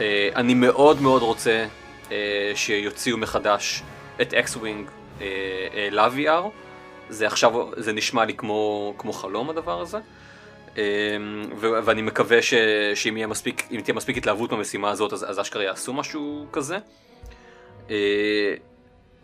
[0.00, 1.66] אה, אני מאוד מאוד רוצה
[2.12, 3.82] אה, שיוציאו מחדש
[4.20, 4.90] את X-Wing
[5.90, 6.48] ל-VR.
[7.08, 9.98] זה עכשיו, זה נשמע לי כמו, כמו חלום הדבר הזה.
[11.56, 12.54] ו- ואני מקווה ש,
[12.94, 16.78] שאם יהיה מספיק, תהיה מספיק התלהבות במשימה הזאת אז, אז אשכרה יעשו משהו כזה.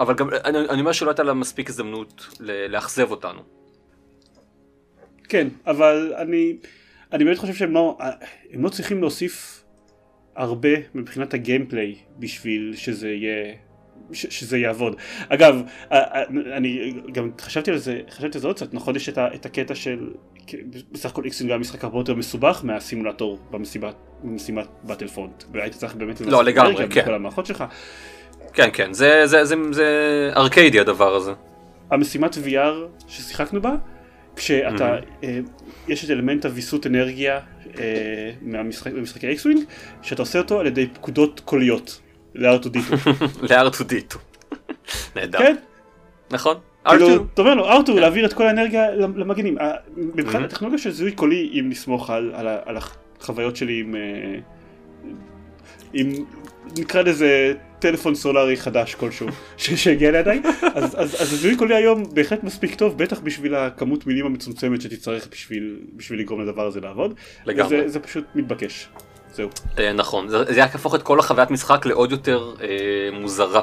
[0.00, 3.40] אבל גם, אני, אני אומר שלא הייתה לה מספיק הזדמנות לאכזב אותנו.
[5.28, 6.56] כן, אבל אני,
[7.12, 7.98] אני באמת חושב שהם לא,
[8.52, 9.64] הם לא צריכים להוסיף
[10.37, 13.54] הרבה מבחינת הגיימפליי בשביל שזה יהיה,
[14.12, 14.96] ש, שזה יעבוד.
[15.28, 15.62] אגב,
[16.56, 19.46] אני גם חשבתי על זה, חשבתי על זה עוד קצת, נכון יש את, ה, את
[19.46, 20.11] הקטע של,
[20.92, 26.20] בסך הכל X-Wing היה משחק הרבה יותר מסובך מהסימולטור במסיבת, במשימת Battlefront, והיית צריך באמת
[26.20, 27.02] לא, לגמרי, כן.
[27.02, 27.64] בכל המערכות שלך.
[28.53, 29.87] כן, כן, זה, זה, זה, זה
[30.37, 31.33] ארקיידי הדבר הזה.
[31.90, 33.75] המשימת VR ששיחקנו בה,
[34.37, 35.38] כשאתה, אה,
[35.88, 37.40] יש את אלמנט הוויסות אנרגיה
[37.79, 39.64] אה, מהמשחק, במשחקי X-Wing,
[40.03, 42.01] שאתה עושה אותו על ידי פקודות קוליות,
[42.35, 43.11] ל-R2D2.
[43.51, 44.16] ל-R2D2.
[45.16, 45.38] נהדר.
[45.38, 45.57] כן?
[46.31, 46.57] נכון?
[46.88, 47.20] כאילו, R2.
[47.35, 49.59] אתה אומר לו, ארתור, להעביר את כל האנרגיה למגנים.
[49.59, 52.77] אה, מבחינת הטכנולוגיה של זיהוי קולי, אם נסמוך על- על על
[53.20, 53.96] החוויות שלי עם...
[53.96, 54.38] אה,
[55.92, 56.12] עם
[56.79, 60.40] נקרא לזה טלפון סולארי חדש כלשהו שהגיע לידיי
[60.74, 65.28] אז, אז, אז הזיהוי קולי היום בהחלט מספיק טוב בטח בשביל הכמות מילים המצומצמת שתצטרך
[65.30, 67.14] בשביל, בשביל לגרום לדבר הזה לעבוד.
[67.46, 67.80] לגמרי.
[67.80, 68.88] וזה, זה פשוט מתבקש.
[69.32, 69.48] זהו.
[69.78, 72.68] אה, נכון, זה זה רק יהפוך את כל החוויית משחק לעוד יותר אה,
[73.12, 73.62] מוזרה.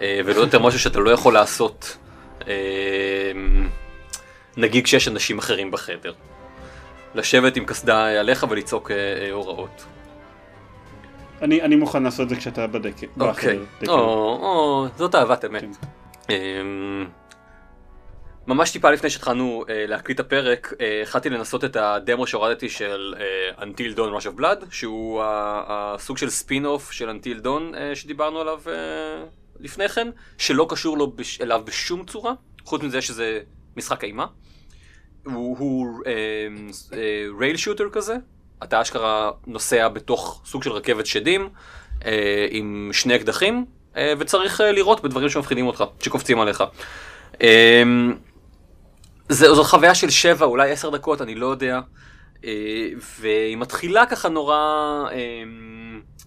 [0.00, 1.96] אה, ולא יותר משהו שאתה לא יכול לעשות,
[2.48, 3.32] אה,
[4.56, 6.12] נגיד כשיש אנשים אחרים בחדר.
[7.14, 9.84] לשבת עם קסדה עליך ולצעוק אה, אה, הוראות.
[11.42, 13.08] אני, אני מוכן לעשות את זה כשאתה בדקת.
[13.20, 13.98] אוקיי, בחדר, או,
[14.42, 15.62] או, זאת אהבת אמת.
[15.62, 15.70] כן.
[16.30, 17.06] אמ,
[18.46, 23.14] ממש טיפה לפני שהתחלנו אה, להקליט את הפרק, אה, התחלתי לנסות את הדמו שהורדתי של
[23.18, 27.94] אה, Until Dawn Rush of Blood, שהוא הסוג של ספין אוף של Until Dawn אה,
[27.94, 28.72] שדיברנו עליו אה,
[29.60, 32.32] לפני כן, שלא קשור לו בש, אליו בשום צורה,
[32.64, 33.40] חוץ מזה שזה
[33.76, 34.26] משחק אימה.
[35.24, 36.02] הוא, הוא
[37.38, 38.16] רייל שוטר כזה,
[38.62, 41.48] אתה אשכרה נוסע בתוך סוג של רכבת שדים
[42.04, 43.64] אה, עם שני אקדחים
[43.96, 46.64] אה, וצריך אה, לירות בדברים שמפחידים אותך, שקופצים עליך.
[47.42, 47.82] אה,
[49.28, 51.80] זה, זו חוויה של שבע, אולי עשר דקות, אני לא יודע.
[52.44, 52.88] אה,
[53.20, 54.56] והיא מתחילה ככה נורא,
[55.12, 55.42] אה,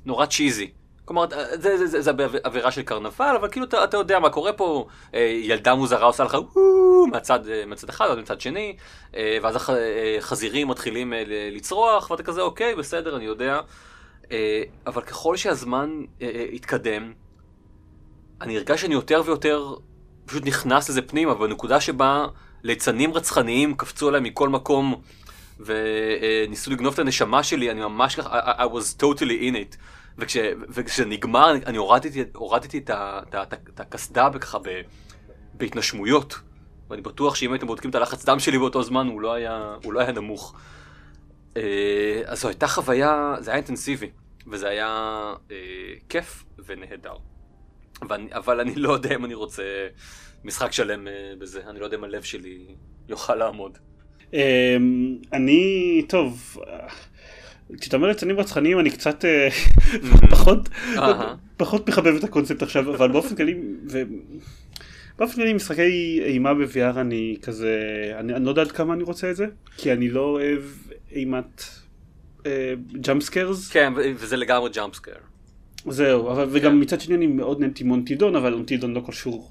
[0.06, 0.72] נורא צ'יזי.
[1.06, 2.12] כלומר, זה, זה, זה, זה
[2.44, 6.24] עבירה של קרנבל, אבל כאילו אתה, אתה יודע מה קורה פה, אה, ילדה מוזרה עושה
[6.24, 8.76] לך וואו מהצד, אה, מהצד אחד או מצד שני,
[9.16, 13.60] אה, ואז הח- אה, חזירים מתחילים אה, לצרוח, ואתה כזה אוקיי, בסדר, אני יודע.
[14.32, 17.13] אה, אבל ככל שהזמן אה, אה, התקדם,
[18.42, 19.74] אני הרגש שאני יותר ויותר
[20.26, 22.26] פשוט נכנס לזה פנימה, בנקודה שבה
[22.63, 25.02] ליצנים רצחניים קפצו עליי מכל מקום
[25.60, 29.20] וניסו לגנוב את הנשמה שלי, אני ממש ככה, I was totally
[29.52, 29.78] in it.
[30.17, 30.38] וכש,
[30.69, 34.58] וכשנגמר אני הורדתי, הורדתי את הקסדה ככה
[35.54, 36.39] בהתנשמויות.
[36.89, 39.93] ואני בטוח שאם הייתם בודקים את הלחץ דם שלי באותו זמן הוא לא היה, הוא
[39.93, 40.56] לא היה נמוך.
[41.58, 44.10] אה, אז זו הייתה חוויה, זה היה אינטנסיבי,
[44.47, 44.88] וזה היה
[45.52, 45.58] אה,
[46.10, 47.15] כיף ונהדר.
[48.10, 49.63] ואני, אבל אני לא יודע אם אני רוצה
[50.43, 52.76] משחק שלם אה, בזה, אני לא יודע אם הלב שלי
[53.10, 53.78] יוכל לעמוד.
[54.34, 56.58] אמ, אני, טוב,
[57.81, 59.49] כשאתה אומר ליצנים רצחניים אני קצת אה,
[60.31, 61.36] פחות, אהה.
[61.57, 63.55] פחות מחבב את הקונספט עכשיו, אבל באופן כללי.
[65.17, 67.77] באופן כללי משחקי אימה ב-VR אני כזה,
[68.19, 69.45] אני, אני לא יודע עד כמה אני רוצה את זה,
[69.77, 70.62] כי אני לא אוהב
[71.12, 71.63] אימת
[73.02, 73.71] jump scares.
[73.71, 75.33] כן, וזה לגמרי jump scare.
[75.89, 76.50] זהו, אבל כן.
[76.54, 79.50] וגם מצד שני אני מאוד נהניתי מ Until Dawn, אבל מונטידון לא קשור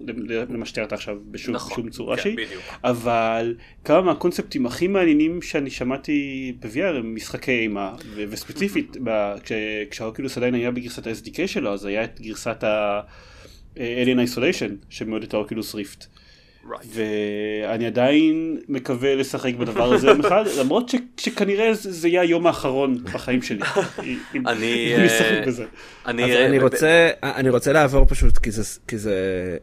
[0.48, 2.36] למה שתיארת עכשיו בשום, נכון, בשום צורה כן, שהיא.
[2.36, 2.62] בדיוק.
[2.84, 6.12] אבל כמה מהקונספטים הכי מעניינים שאני שמעתי
[6.60, 8.96] ב-VR הם משחקי אימה, ו- וספציפית
[9.44, 9.52] כש-
[9.90, 13.80] כשה Oculus עדיין היה בגרסת ה-SDK שלו, אז היה את גרסת ה-Alien
[14.28, 16.06] Isolation שמאוד את האוקילוס ריפט.
[16.70, 16.86] Right.
[17.64, 22.46] ואני עדיין מקווה לשחק בדבר הזה יום אחד, למרות ש- שכנראה זה זה יהיה היום
[22.46, 23.58] האחרון בחיים שלי.
[24.34, 25.64] אם- אני, אם אה, בזה.
[26.06, 29.14] אני, אז אראה- אני רוצה, אני רוצה לעבור פשוט כי זה, כי זה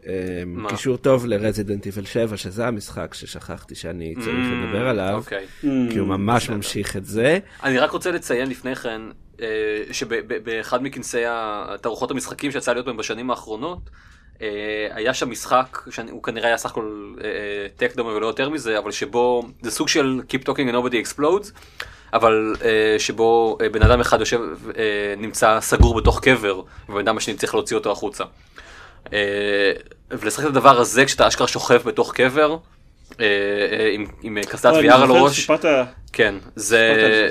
[0.06, 0.12] אה,
[0.46, 0.68] מה?
[0.68, 5.46] קישור טוב לרזידנט איבל 7 שזה המשחק ששכחתי שאני צריך Mm, לדבר עליו, אוקיי.
[5.90, 6.56] כי הוא ממש בסדר.
[6.56, 7.38] ממשיך את זה.
[7.64, 9.00] אני רק רוצה לציין לפני כן,
[9.42, 9.46] אה,
[9.92, 11.22] שבאחד מכנסי
[11.80, 13.94] תערוכות המשחקים שיצא להיות בהם בשנים האחרונות, אה,
[14.90, 17.14] היה שם משחק, שהוא כנראה היה סך הכל
[17.76, 21.50] טק דומה ולא יותר מזה, אבל שבו, זה סוג של Keep Talking and Nobody Explodes,
[22.12, 24.40] אבל אה, שבו אה, בן אדם אחד יושב,
[24.78, 24.82] אה,
[25.16, 28.24] נמצא סגור בתוך קבר, ובן אדם השני צריך להוציא אותו החוצה.
[29.12, 29.72] אה,
[30.10, 32.56] ולשחק את הדבר הזה כשאתה אשכרה שוכב בתוך קבר,
[33.20, 33.24] אה,
[33.72, 35.36] אה, עם- עם קסדת VR על הראש.
[35.36, 35.64] שסיפרת,
[36.12, 37.28] כן, זה,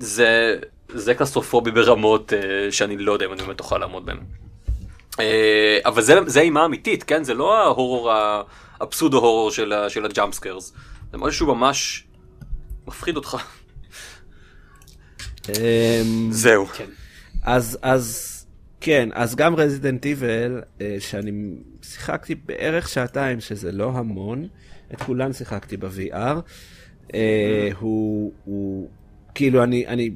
[0.00, 0.56] זה,
[0.88, 2.38] זה קלסטרופובי ברמות אה,
[2.72, 4.18] שאני לא יודע אם אני באמת אוכל לעמוד בהן.
[5.20, 7.24] אה, אבל זה, זה אימה אמיתית, כן?
[7.24, 8.42] זה לא ההורור, ה-
[8.80, 10.72] ה pseudo horror של, של ה jump scares.
[11.12, 12.04] זה משהו ממש
[12.86, 13.36] מפחיד אותך.
[15.48, 16.66] אמ, זהו.
[16.66, 16.84] כן.
[17.42, 18.34] אז, אז,
[18.80, 20.60] כן, אז גם Resident Evil,
[20.98, 21.32] שאני
[21.82, 24.48] שיחקתי בערך שעתיים, שזה לא המון,
[24.94, 26.36] את כולן שיחקתי ב-VR,
[27.14, 28.88] אה, הוא, הוא,
[29.34, 30.10] כאילו, אני, אני,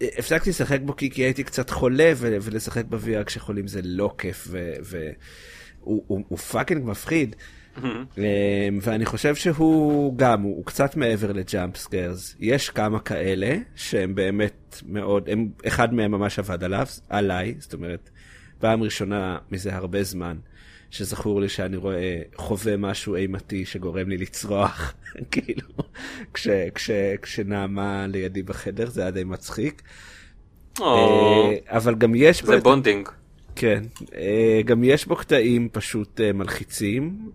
[0.00, 4.48] הפסקתי לשחק בו כי, כי הייתי קצת חולה, ו- ולשחק ב-VR כשחולים זה לא כיף,
[4.50, 5.14] והוא
[6.06, 7.36] הוא, הוא fucking מפחיד.
[7.84, 12.36] אמ, ואני חושב שהוא גם, הוא, הוא קצת מעבר ל jump scares.
[12.40, 18.10] יש כמה כאלה שהם באמת מאוד, הם, אחד מהם ממש עבד עליו, עליי, זאת אומרת,
[18.58, 20.36] פעם ראשונה מזה הרבה זמן,
[20.90, 24.94] שזכור לי שאני רואה, חווה משהו אימתי שגורם לי לצרוח,
[25.30, 25.68] כאילו,
[26.34, 26.90] כש, כש,
[27.22, 29.82] כשנעמה לידי בחדר, זה היה די מצחיק.
[30.82, 33.08] אה, אבל גם יש בו זה bonding.
[33.56, 33.82] כן,
[34.14, 37.30] אה, גם יש בו קטעים פשוט אה, מלחיצים,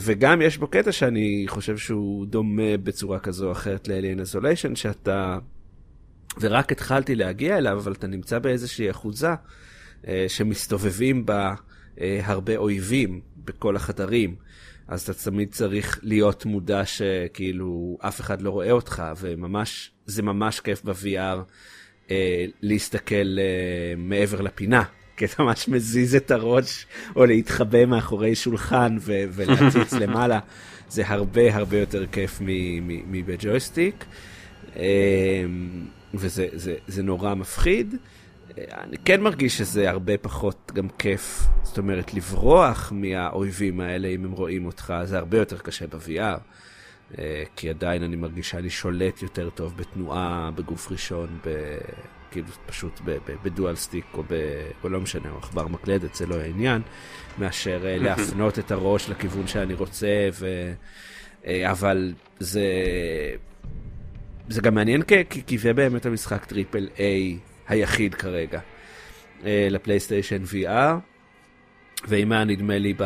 [0.00, 5.38] וגם יש בו קטע שאני חושב שהוא דומה בצורה כזו או אחרת ל-Alien Isolation, שאתה,
[6.40, 9.28] ורק התחלתי להגיע אליו, אבל אתה נמצא באיזושהי אחוזה
[10.28, 11.54] שמסתובבים בה
[12.00, 14.36] הרבה אויבים בכל החדרים.
[14.88, 20.60] אז אתה תמיד צריך להיות מודע שכאילו אף אחד לא רואה אותך, וממש, זה ממש
[20.60, 21.38] כיף ב-VR.
[22.10, 24.82] אה, להסתכל אה, מעבר לפינה,
[25.16, 30.38] כי אתה ממש מזיז את הראש, או להתחבא מאחורי שולחן ו- ולהציץ למעלה,
[30.88, 34.04] זה הרבה הרבה יותר כיף מ- מ- מבג'ויסטיק,
[34.76, 34.82] אה,
[36.14, 37.94] וזה זה, זה נורא מפחיד.
[38.72, 44.32] אני כן מרגיש שזה הרבה פחות גם כיף, זאת אומרת, לברוח מהאויבים האלה אם הם
[44.32, 46.38] רואים אותך, זה הרבה יותר קשה ב-VR.
[47.18, 51.78] אה, כי עדיין אני מרגיש שאני שולט יותר טוב בתנועה בגוף ראשון, ב...
[52.30, 53.00] כאילו פשוט
[53.44, 54.34] בדואל סטיק או, ב...
[54.84, 56.82] או לא משנה, או עכבר מקלדת, זה לא העניין,
[57.38, 60.72] מאשר אה, להפנות את הראש לכיוון שאני רוצה, ו...
[61.46, 62.62] אה, אבל זה...
[64.48, 67.38] זה גם מעניין כי, כי זה באמת המשחק triple A
[67.68, 68.60] היחיד כרגע
[69.44, 70.94] אה, ל PlayStation VR.
[72.08, 73.02] ואם היה נדמה לי ב...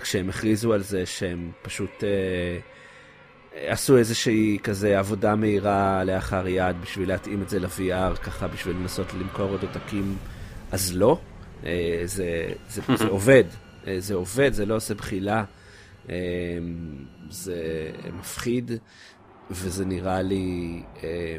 [0.00, 2.58] כשהם הכריזו על זה שהם פשוט אה,
[3.54, 9.14] עשו איזושהי כזה עבודה מהירה כלאחר יד בשביל להתאים את זה ל-VR, ככה בשביל לנסות
[9.14, 10.16] למכור עוד עותקים,
[10.72, 11.20] אז לא.
[11.66, 13.44] אה, זה, זה, זה עובד,
[13.86, 15.44] אה, זה עובד, זה לא עושה בחילה.
[16.10, 16.14] אה,
[17.30, 18.70] זה מפחיד,
[19.50, 21.36] וזה נראה לי אה,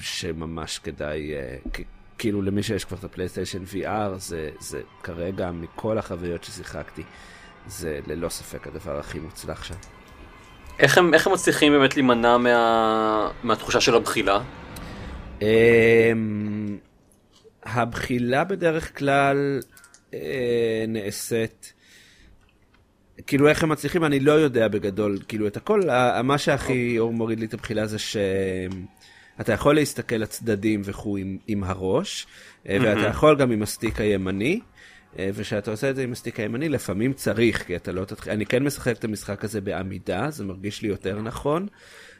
[0.00, 1.32] שממש כדאי,
[1.72, 1.80] כ-
[2.18, 7.02] כאילו למי שיש כבר את הפלייסטיישן VR, זה, זה כרגע מכל החוויות ששיחקתי,
[7.66, 9.74] זה ללא ספק הדבר הכי מוצלח שם.
[10.78, 14.40] איך הם, איך הם מצליחים באמת להימנע מה, מהתחושה של הבחילה?
[15.42, 16.78] אמ,
[17.62, 19.60] הבחילה בדרך כלל
[20.14, 21.72] אה, נעשית,
[23.26, 25.80] כאילו איך הם מצליחים אני לא יודע בגדול, כאילו את הכל,
[26.24, 27.96] מה שהכי אור מוריד לי את הבחילה זה
[29.38, 32.26] שאתה יכול להסתכל לצדדים וכו' עם, עם הראש,
[32.68, 34.60] אה, ואתה יכול גם עם הסטיק הימני.
[35.18, 38.46] אה, וכשאתה עושה את זה עם הסטיק הימני, לפעמים צריך, כי אתה לא תתחיל, אני
[38.46, 41.66] כן משחק את המשחק הזה בעמידה, זה מרגיש לי יותר נכון,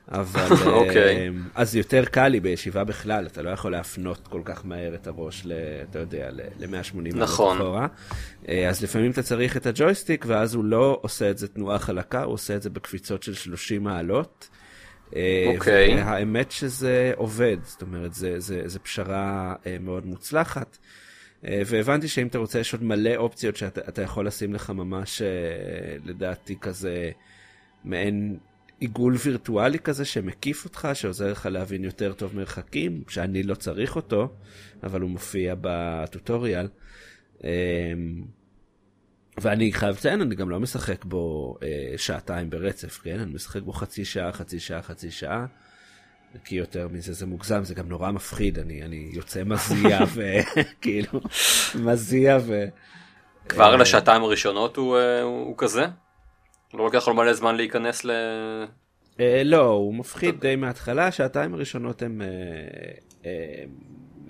[0.08, 1.30] אבל, אה, אוקיי.
[1.54, 5.42] אז יותר קל לי בישיבה בכלל, אתה לא יכול להפנות כל כך מהר את הראש,
[5.44, 5.52] ל,
[5.90, 7.56] אתה יודע, ל-180 מעלות נכון.
[7.56, 7.86] אחורה.
[8.68, 12.34] אז לפעמים אתה צריך את הג'ויסטיק, ואז הוא לא עושה את זה תנועה חלקה, הוא
[12.34, 14.48] עושה את זה בקפיצות של 30 מעלות.
[15.16, 15.94] אה, אוקיי.
[15.94, 20.78] והאמת שזה עובד, זאת אומרת, זה, זה, זה פשרה אה, מאוד מוצלחת.
[21.44, 25.22] אה, והבנתי שאם אתה רוצה, יש עוד מלא אופציות שאתה אתה יכול לשים לך ממש,
[26.04, 27.10] לדעתי, כזה
[27.84, 28.38] מעין
[28.80, 34.28] עיגול וירטואלי כזה שמקיף אותך, שעוזר לך להבין יותר טוב מרחקים, שאני לא צריך אותו,
[34.82, 36.68] אבל הוא מופיע בטוטוריאל.
[39.40, 43.20] ואני חייב לציין, אני גם לא משחק בו אה, שעתיים ברצף, כן?
[43.20, 45.46] אני משחק בו חצי שעה, חצי שעה, חצי שעה.
[46.44, 51.20] כי יותר מזה זה מוגזם, זה גם נורא מפחיד, אני, אני יוצא מזיע וכאילו,
[51.84, 52.64] מזיע ו...
[53.48, 55.86] כבר אה, לשעתיים הראשונות הוא, אה, הוא, הוא כזה?
[56.74, 58.10] לא לוקח לו מלא זמן להיכנס ל...
[59.20, 62.08] אה, לא, הוא מפחיד די מההתחלה, השעתיים הראשונות אה,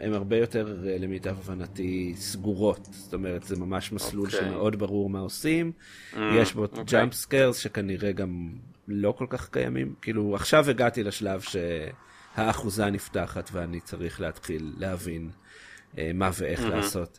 [0.01, 2.89] הן הרבה יותר, אה, למיטב הבנתי, סגורות.
[2.91, 4.41] זאת אומרת, זה ממש מסלול אוקיי.
[4.41, 5.73] שמאוד ברור מה עושים.
[6.13, 6.85] Mm, יש בו אוקיי.
[6.85, 8.53] jump scares שכנראה גם
[8.89, 9.95] לא כל כך קיימים.
[10.03, 15.31] כאילו, עכשיו הגעתי לשלב שהאחוזה נפתחת ואני צריך להתחיל להבין
[15.99, 16.77] אה, מה ואיך מהמם.
[16.77, 17.19] לעשות.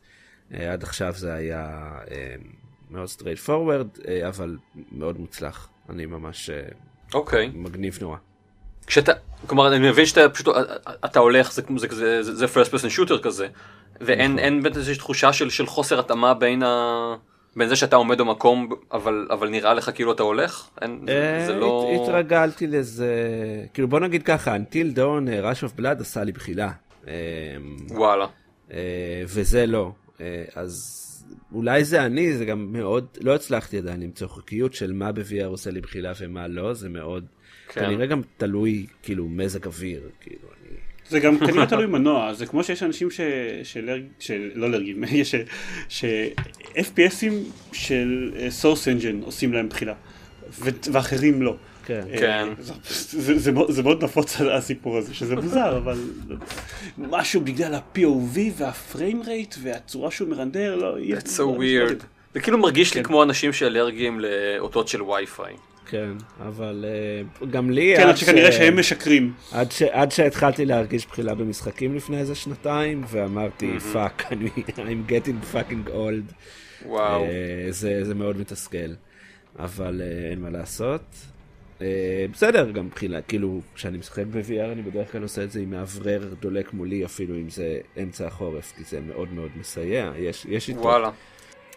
[0.53, 2.35] אה, עד עכשיו זה היה אה,
[2.89, 4.57] מאוד straight forward, אה, אבל
[4.91, 5.69] מאוד מוצלח.
[5.89, 6.63] אני ממש אה,
[7.13, 7.51] אוקיי.
[7.53, 8.17] מגניב נורא.
[8.89, 9.11] כשאתה,
[9.47, 10.47] כלומר אני מבין שאתה פשוט,
[11.05, 13.47] אתה הולך, זה, זה, זה, זה, זה first person shooter כזה,
[14.01, 14.39] ואין נכון.
[14.45, 17.15] אין באמת איזושהי תחושה של, של חוסר התאמה בין, ה,
[17.55, 20.67] בין זה שאתה עומד במקום, אבל, אבל נראה לך כאילו אתה הולך?
[20.81, 21.91] אין, זה, זה אה, לא...
[21.95, 23.13] הת- התרגלתי לזה,
[23.73, 26.71] כאילו בוא נגיד ככה, Until Dawn, אה, Rush of Blood עשה לי בחילה.
[27.07, 27.13] אה,
[27.89, 28.25] וואלה.
[28.73, 28.77] אה,
[29.25, 29.91] וזה לא.
[30.21, 31.05] אה, אז
[31.53, 35.71] אולי זה אני, זה גם מאוד, לא הצלחתי עדיין למצוא חוקיות של מה ב-VR עושה
[35.71, 37.25] לי בחילה ומה לא, זה מאוד,
[37.69, 37.81] כן.
[37.85, 40.77] כנראה גם תלוי, כאילו, מזג אוויר, כאילו, אני...
[41.09, 43.21] זה גם כנראה תלוי מנוע, זה כמו שיש אנשים ש...
[43.63, 44.03] של...
[44.19, 44.51] של...
[44.55, 45.35] לא אלרגיים, יש
[45.89, 46.05] ש...
[46.75, 47.33] FPSים
[47.73, 49.93] של אה, Source Engine עושים להם בחילה,
[50.59, 50.69] ו...
[50.91, 51.55] ואחרים לא.
[51.85, 52.01] כן.
[52.13, 52.47] אה, כן.
[52.59, 52.73] זה,
[53.21, 55.97] זה, זה, מאוד- זה מאוד נפוץ הסיפור הזה, שזה מוזר, אבל
[56.97, 60.97] משהו בגלל ה-POV וה-frame rate והצורה שהוא מרנדר, לא.
[60.97, 62.03] It's so weird.
[62.33, 63.07] זה כאילו מרגיש לי כן.
[63.07, 65.55] כמו אנשים שאלרגיים לאותות של וי-פיי.
[65.89, 66.11] כן,
[66.47, 69.33] אבל אה, גם לי, כן, עד שכנראה ש- שהם משקרים.
[69.51, 69.81] עד, ש...
[69.81, 76.33] עד שהתחלתי להרגיש בחילה במשחקים לפני איזה שנתיים, ואמרתי, fuck, אני, I'm getting fucking old.
[76.85, 77.23] וואו.
[77.23, 77.27] אה,
[77.69, 78.77] זה, זה מאוד מתסכל,
[79.59, 81.01] אבל אה, אין מה לעשות.
[82.31, 86.33] בסדר, גם בחילה, כאילו, כשאני משחק ב-VR אני בדרך כלל עושה את זה עם מאוורר
[86.41, 90.79] דולק מולי, אפילו אם זה אמצע החורף, כי זה מאוד מאוד מסייע, יש, יש איתו.
[90.79, 91.09] וואלה.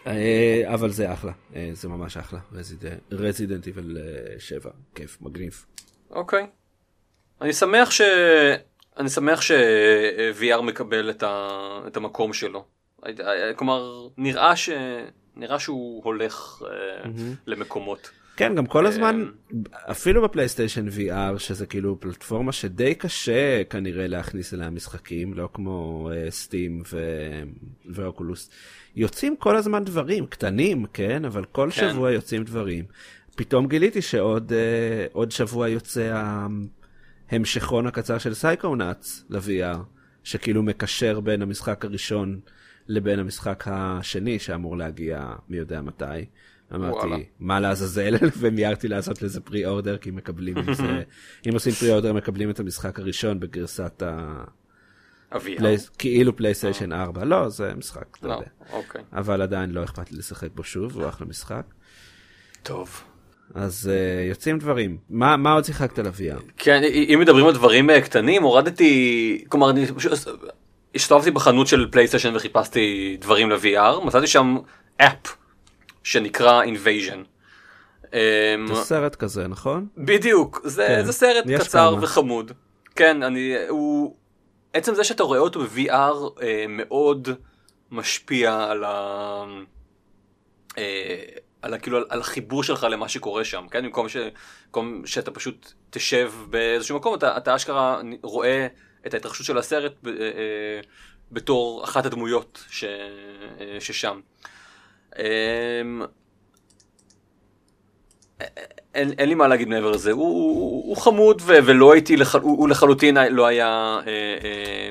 [0.07, 2.39] אה, אבל זה אחלה, אה, זה ממש אחלה,
[3.11, 3.97] רזידנט איבל
[4.39, 5.65] 7, כיף, מגניב.
[6.11, 6.47] אוקיי.
[7.41, 8.01] אני שמח ש...
[8.97, 11.47] אני שמח ש-VR מקבל את, ה...
[11.87, 12.65] את המקום שלו.
[13.55, 14.69] כלומר, נראה ש...
[15.35, 17.09] נראה שהוא הולך אה,
[17.45, 18.09] למקומות.
[18.35, 19.61] כן, גם כל הזמן, אמ.
[19.91, 26.83] אפילו בפלייסטיישן VR, שזה כאילו פלטפורמה שדי קשה כנראה להכניס אליה משחקים, לא כמו סטים
[27.85, 28.49] ואוקולוס,
[28.95, 31.89] יוצאים כל הזמן דברים, קטנים, כן, אבל כל כן.
[31.89, 32.85] שבוע יוצאים דברים.
[33.35, 36.23] פתאום גיליתי שעוד אה, עוד שבוע יוצא
[37.31, 39.77] ההמשכון הקצר של סייקונאץ ל-VR,
[40.23, 42.39] שכאילו מקשר בין המשחק הראשון
[42.87, 46.25] לבין המשחק השני, שאמור להגיע מי יודע מתי.
[46.75, 47.17] אמרתי, וואלה.
[47.39, 51.03] מה לעזאזל, ומיהרתי לעשות לזה פרי אורדר, כי מקבלים את זה,
[51.49, 54.43] אם עושים פרי אורדר מקבלים את המשחק הראשון בגרסת ה...
[55.39, 55.77] פלי...
[55.97, 58.45] כאילו פלייסטיישן 4, לא, זה משחק, אתה לא, יודע.
[58.71, 59.01] אוקיי.
[59.13, 61.63] אבל עדיין לא אכפת לי לשחק בו שוב, הוא אחלה משחק.
[62.63, 63.03] טוב.
[63.53, 64.97] אז uh, יוצאים דברים.
[65.09, 66.41] מה, מה עוד שיחקת ל-VR?
[66.57, 70.11] כן, אם מדברים על דברים אה, קטנים, הורדתי, כלומר, אני פשוט
[70.95, 74.57] הסתובבתי בחנות של פלייסטיישן וחיפשתי דברים ל-VR, מצאתי שם
[74.97, 75.35] app
[76.03, 77.17] שנקרא Invasion.
[78.13, 79.87] אמ, זה סרט כזה, נכון?
[79.97, 82.03] בדיוק, זה, כן, זה סרט קצר כמה.
[82.03, 82.51] וחמוד.
[82.95, 84.15] כן, אני, הוא,
[84.73, 87.29] עצם זה שאתה רואה אותו ב-VR אה, מאוד
[87.91, 89.43] משפיע על ה...
[90.77, 91.23] אה,
[91.61, 93.83] על, כאילו, על, על החיבור שלך למה שקורה שם, כן?
[93.83, 94.17] במקום, ש,
[94.65, 98.67] במקום שאתה פשוט תשב באיזשהו מקום, אתה, אתה אשכרה רואה
[99.07, 100.13] את ההתרחשות של הסרט ב, אה,
[101.31, 104.19] בתור אחת הדמויות ש, אה, ששם.
[104.19, 104.43] אה,
[108.93, 112.35] אין, אין לי מה להגיד מעבר לזה, הוא, הוא, הוא חמוד ו, ולא הייתי, לח,
[112.35, 114.89] הוא, הוא לחלוטין לא היה אה, אה,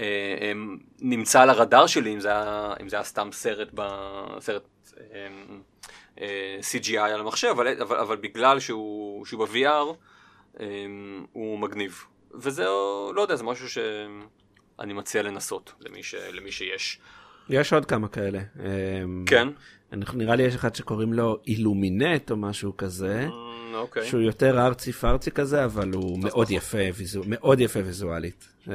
[0.00, 0.04] אה,
[0.40, 0.52] אה,
[1.00, 4.62] נמצא על הרדאר שלי אם זה היה, אם זה היה סתם סרט, בסרט
[5.00, 5.28] אה,
[6.20, 9.94] אה, CGI על המחשב, אבל, אבל, אבל בגלל שהוא, שהוא ב-VR
[10.60, 10.66] אה,
[11.32, 12.04] הוא מגניב.
[12.34, 12.64] וזה,
[13.14, 17.00] לא יודע, זה משהו שאני מציע לנסות למי, ש, למי שיש.
[17.50, 18.40] יש עוד כמה כאלה.
[19.26, 19.48] כן.
[20.14, 24.06] נראה לי יש אחד שקוראים לו אילומינט או משהו כזה, Mm, אוקיי.
[24.06, 28.48] שהוא יותר ארצי פארצי כזה, אבל הוא מאוד יפה, ויזו, מאוד יפה ויזואלית.
[28.70, 28.74] אה,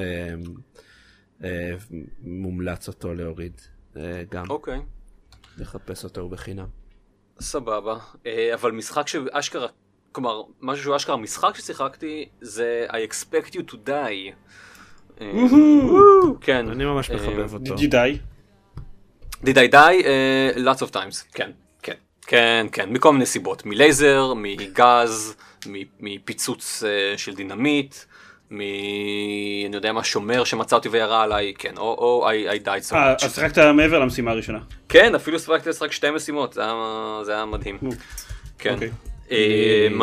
[1.43, 1.71] אה,
[2.23, 3.61] מומלץ אותו להוריד
[3.97, 4.79] אה, גם, אוקיי.
[5.57, 6.65] לחפש אותו הוא בחינם.
[7.39, 9.67] סבבה, אה, אבל משחק שאשכרה,
[10.11, 14.33] כלומר, משהו שהוא אשכרה משחק ששיחקתי זה I expect you to die.
[16.41, 16.69] כן.
[16.69, 17.75] אני ממש מחבב אותו.
[17.75, 18.35] Did you die?
[19.45, 19.97] Did I die?
[20.03, 25.36] Uh, lots of times, כן, כן, כן, כן, מכל מיני סיבות, מלייזר, מגז,
[25.99, 27.95] מפיצוץ uh, של דינמיט,
[28.51, 28.62] מ...
[29.65, 32.95] אני יודע מה, שומר שמצא אותי וירה עליי, כן, או, או I, I died so
[32.95, 33.25] אה, much.
[33.25, 34.60] אז שיחקת מעבר למשימה הראשונה.
[34.89, 36.73] כן, אפילו הספקתי לשחק שתי משימות, זה היה,
[37.23, 37.77] זה היה מדהים.
[38.58, 38.73] כן.
[38.73, 38.91] אוקיי.
[39.31, 40.01] אמ,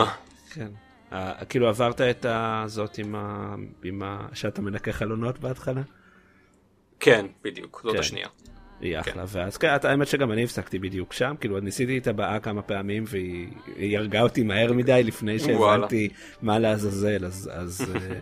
[0.55, 0.69] כן.
[1.13, 3.55] אה, כאילו עברת את הזאת עם ה...
[3.85, 4.27] עם ה...
[4.35, 5.83] שאתה מנקה חלונות בהתחלה?
[7.01, 7.99] כן, בדיוק, זאת כן.
[7.99, 8.29] השנייה.
[8.83, 12.63] היא אחלה, ואז כן, האמת שגם אני הפסקתי בדיוק שם, כאילו ניסיתי את הבאה כמה
[12.63, 16.09] פעמים והיא היא הרגה אותי מהר מדי לפני שהבנתי
[16.43, 17.51] מה לעזאזל, אז,
[17.95, 18.19] אה,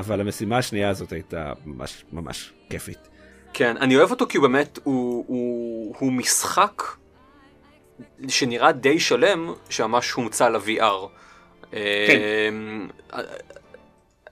[0.00, 3.08] אבל המשימה השנייה הזאת הייתה ממש ממש כיפית.
[3.52, 6.82] כן, אני אוהב אותו כי הוא באמת, הוא, הוא, הוא משחק
[8.28, 11.08] שנראה די שלם, שממש הומצא ל-VR.
[11.70, 11.78] כן.
[12.48, 12.88] אמ,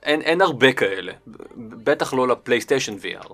[0.02, 1.12] אין, אין הרבה כאלה,
[1.56, 3.32] בטח לא לפלייסטיישן VR.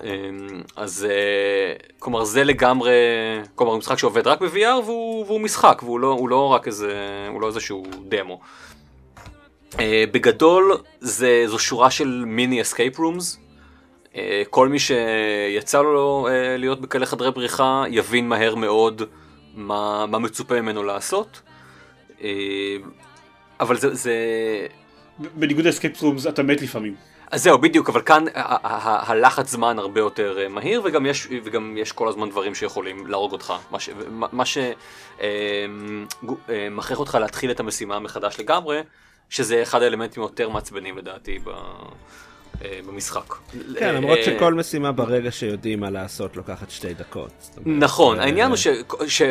[0.00, 2.92] אמ, אז אה, כלומר זה לגמרי,
[3.54, 7.40] כלומר משחק שעובד רק ב-VR והוא, והוא משחק, והוא לא, הוא לא רק איזה, הוא
[7.40, 8.40] לא איזשהו דמו.
[9.80, 13.38] אה, בגדול זה, זו שורה של mini escape rooms.
[14.16, 16.28] אה, כל מי שיצא לו
[16.58, 19.02] להיות בכאלה חדרי בריחה יבין מהר מאוד
[19.54, 21.40] מה, מה מצופה ממנו לעשות.
[23.60, 24.14] אבל זה, זה...
[25.18, 27.11] בניגוד ל escape rooms אתה מת לפעמים.
[27.32, 31.06] אז זהו, בדיוק, אבל כאן ה- ה- ה- הלחץ זמן הרבה יותר אה, מהיר, וגם
[31.06, 33.52] יש, וגם יש כל הזמן דברים שיכולים להרוג אותך.
[33.70, 34.44] מה, ש, מה, מה
[36.48, 38.80] שמכריח אותך להתחיל את המשימה מחדש לגמרי,
[39.30, 41.48] שזה אחד האלמנטים היותר מעצבנים לדעתי ב,
[42.64, 43.34] אה, במשחק.
[43.78, 47.32] כן, למרות אה, שכל משימה ברגע שיודעים מה לעשות לוקחת שתי דקות.
[47.66, 48.56] נכון, אה, העניין הוא
[49.06, 49.22] ש...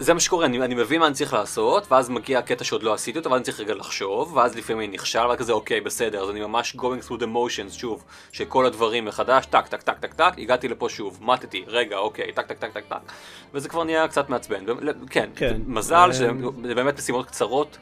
[0.00, 2.94] זה מה שקורה, אני, אני מבין מה אני צריך לעשות, ואז מגיע הקטע שעוד לא
[2.94, 6.22] עשיתי אותו, ואז אני צריך רגע לחשוב, ואז לפעמים אני נכשל, ואז כזה אוקיי, בסדר,
[6.22, 10.14] אז אני ממש going through the motions, שוב, שכל הדברים מחדש, טק, טק, טק, טק,
[10.14, 13.12] טק, הגעתי לפה שוב, מתתי, רגע, אוקיי, טק, טק, טק, טק, טק,
[13.54, 15.56] וזה כבר נהיה קצת מעצבן, ו- כן, כן.
[15.66, 16.30] מזל אה, שזה
[16.64, 17.78] זה באמת משימות קצרות.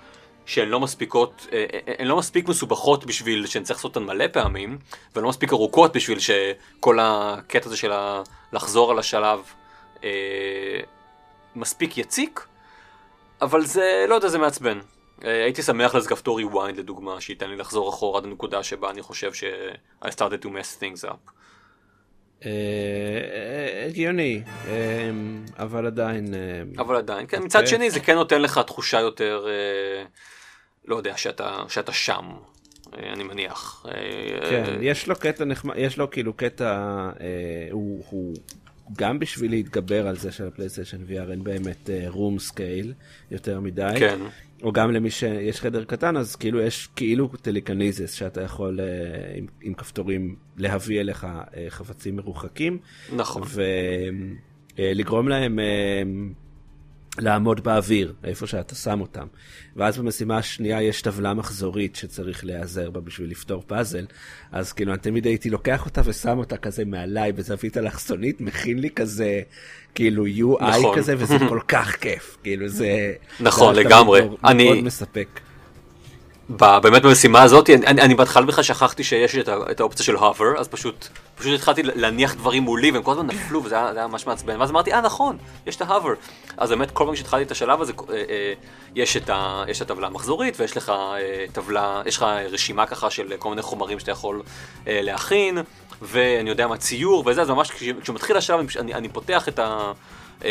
[0.47, 4.25] שהן לא מספיקות, אה, אה, הן לא מספיק מסובכות בשביל שאני צריך לעשות אותן מלא
[4.33, 4.79] פעמים,
[5.17, 8.23] ולא מספיק ארוכות בשביל שכל הקטע הזה של ה-
[8.53, 9.39] לחזור על השלב
[10.05, 10.11] אה,
[11.57, 12.47] מספיק יציק,
[13.43, 14.79] אבל זה, לא יודע, זה מעצבן.
[15.25, 19.03] אה, הייתי שמח לאיזה כפתור rewind לדוגמה, שייתן לי לחזור אחורה עד הנקודה שבה אני
[19.03, 19.45] חושב ש-
[20.05, 21.31] I started to mess things up.
[22.45, 24.43] אה, אה, הגיוני,
[25.59, 26.35] אבל עדיין...
[26.79, 29.47] אבל עדיין, כן, מצד שני זה כן נותן לך תחושה יותר,
[30.85, 32.25] לא יודע, שאתה, שאתה שם,
[32.93, 33.87] אני מניח.
[34.51, 37.09] כן, יש לו קטע נחמד, יש לו כאילו קטע,
[37.71, 38.35] הוא
[38.93, 42.93] גם בשביל להתגבר על זה שלפלייסטיישן VR אין באמת room scale
[43.31, 44.19] יותר מדי, כן.
[44.63, 48.87] או גם למי שיש חדר קטן, אז כאילו יש כאילו telekinesis שאתה יכול אה,
[49.35, 52.79] עם, עם כפתורים להביא אליך אה, חפצים מרוחקים,
[53.17, 53.43] נכון.
[54.79, 56.03] ולגרום להם אה,
[57.19, 59.27] לעמוד באוויר, איפה שאתה שם אותם.
[59.77, 64.05] ואז במשימה השנייה יש טבלה מחזורית שצריך להיעזר בה בשביל לפתור פאזל,
[64.53, 68.91] אז כאילו אני תמיד הייתי לוקח אותה ושם אותה כזה מעליי בזווית אלכסונית, מכין לי
[68.91, 69.41] כזה
[69.95, 70.97] כאילו UI נכון.
[70.99, 73.13] כזה, וזה כל כך כיף, כאילו זה...
[73.41, 74.21] נכון, זה לגמרי.
[74.21, 75.41] מאוד- אני- מאוד מספק.
[76.49, 80.69] באמת במשימה הזאת, אני, אני, בהתחלה בכלל שכחתי שיש את, את האופציה של hover, אז
[80.69, 84.61] פשוט, פשוט התחלתי להניח דברים מולי והם כל הזמן נפלו וזה היה, היה ממש מעצבן,
[84.61, 85.37] ואז אמרתי, אה נכון,
[85.67, 86.15] יש את ה-hover.
[86.57, 88.53] אז באמת כל פעם שהתחלתי את השלב הזה, אה, אה,
[88.95, 89.31] יש, את
[89.81, 94.11] הטבלה המחזורית ויש לך אה, טבלה, יש לך רשימה ככה של כל מיני חומרים שאתה
[94.11, 94.43] יכול
[94.89, 95.59] אה, להכין,
[96.03, 99.93] ואני יודע מה, ציור וזה, אז ממש כש- כשמתחיל השלב אני, אני פותח את ה...
[100.45, 100.51] אה,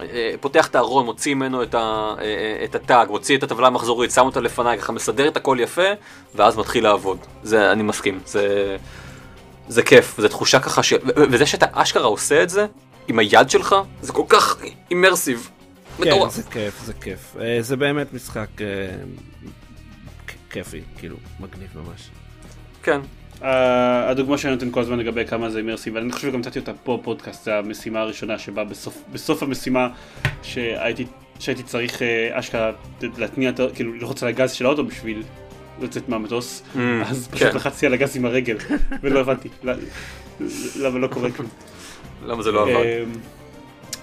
[0.00, 4.10] אה, פותח את הארון, מוציא ממנו את, ה, אה, את הטאג, מוציא את הטבלה המחזורית,
[4.10, 5.88] שם אותה לפניי, ככה מסדר את הכל יפה,
[6.34, 7.18] ואז מתחיל לעבוד.
[7.42, 8.76] זה, אני מסכים, זה,
[9.68, 10.92] זה כיף, זו תחושה ככה ש...
[11.16, 12.66] וזה שאתה אשכרה עושה את זה,
[13.08, 14.56] עם היד שלך, זה כל כך
[14.90, 15.50] אימרסיב.
[15.96, 16.34] כן, מטורף.
[16.34, 17.36] זה כיף, זה כיף.
[17.60, 18.48] זה באמת משחק
[20.50, 22.10] כיפי, כאילו, מגניב ממש.
[22.82, 23.00] כן.
[23.44, 26.72] אה, הדוגמה שאני נותן כל הזמן לגבי כמה זה אימרסיב, ואני חושב שגם נתתי אותה
[26.84, 29.88] פה בפודקאסט, זה המשימה הראשונה שבה בסוף, בסוף המשימה
[30.42, 31.06] שהייתי,
[31.38, 32.70] שהייתי צריך אה, אשכרה
[33.18, 35.22] להתניע, כאילו ללחוץ על הגז של האוטו בשביל
[35.82, 37.56] לצאת מהמטוס, Mm, אז פשוט כן.
[37.56, 38.56] לחצתי על הגז עם הרגל,
[39.02, 39.48] ולא הבנתי
[40.76, 41.48] למה לא קורה כלום.
[42.26, 42.74] למה זה לא עבד?
[42.74, 43.02] אה,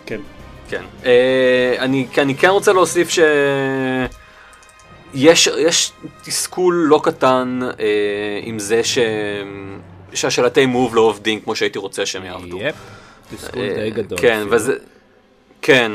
[0.05, 0.19] כן.
[0.69, 0.81] כן.
[1.05, 3.19] אה, אני, אני כן רוצה להוסיף ש...
[5.14, 5.91] יש, יש
[6.24, 8.97] תסכול לא קטן אה, עם זה ש...
[10.14, 12.60] שהשלטי מוב לא עובדים כמו שהייתי רוצה שהם יעבדו.
[12.62, 12.76] יפ,
[13.36, 14.20] תסכול אה, די גדול.
[14.22, 14.51] כן, אפילו.
[14.51, 14.74] וזה...
[15.62, 15.91] כן.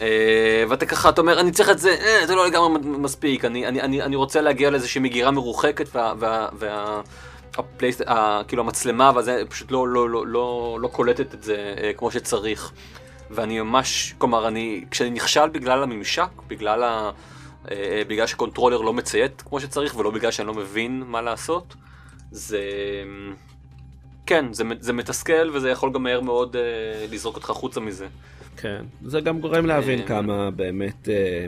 [0.00, 3.66] אה, ואתה ככה, אתה אומר, אני צריך את זה, אה, זה לא לגמרי מספיק, אני,
[3.66, 6.12] אני, אני, אני רוצה להגיע לאיזושהי מגירה מרוחקת, וה...
[6.18, 7.00] וה, וה
[7.58, 11.92] הפלייסט, ה, כאילו המצלמה וזה פשוט לא, לא, לא, לא, לא קולטת את זה אה,
[11.96, 12.72] כמו שצריך.
[13.30, 17.10] ואני ממש, כלומר, אני, כשאני נכשל בגלל הממשק, בגלל, ה,
[18.08, 21.74] בגלל ש controller לא מציית כמו שצריך, ולא בגלל שאני לא מבין מה לעשות,
[22.30, 22.60] זה...
[24.26, 28.06] כן, זה, זה מתסכל וזה יכול גם מהר מאוד אה, לזרוק אותך החוצה מזה.
[28.56, 31.46] כן, זה גם גורם להבין אה, כמה באמת, אה,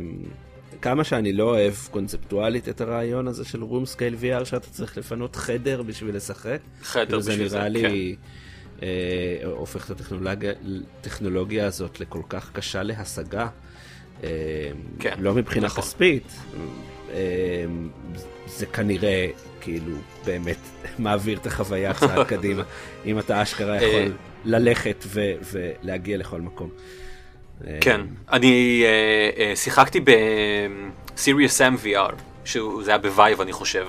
[0.83, 5.37] כמה שאני לא אוהב קונספטואלית את הרעיון הזה של room scale VR, שאתה צריך לפנות
[5.37, 6.61] חדר בשביל לשחק.
[6.83, 7.91] חדר כאילו זה בשביל זה, נראה כן.
[7.91, 8.16] לי
[8.83, 8.89] אה,
[9.45, 10.01] הופך את
[11.01, 13.49] הטכנולוגיה הזאת לכל כך קשה להשגה.
[14.99, 15.83] כן, לא מבחינה נכון.
[15.83, 16.33] כספית,
[17.11, 17.64] אה,
[18.47, 19.27] זה כנראה
[19.61, 20.57] כאילו באמת
[20.99, 22.62] מעביר את החוויה צעד קדימה,
[23.07, 24.12] אם אתה אשכרה אה, יכול
[24.45, 26.71] ללכת ו- ולהגיע לכל מקום.
[27.66, 28.01] אה, כן,
[28.33, 28.85] אני
[29.55, 32.12] שיחקתי ב-Serious Sam VR,
[32.45, 33.89] שזה היה בווייב אני חושב.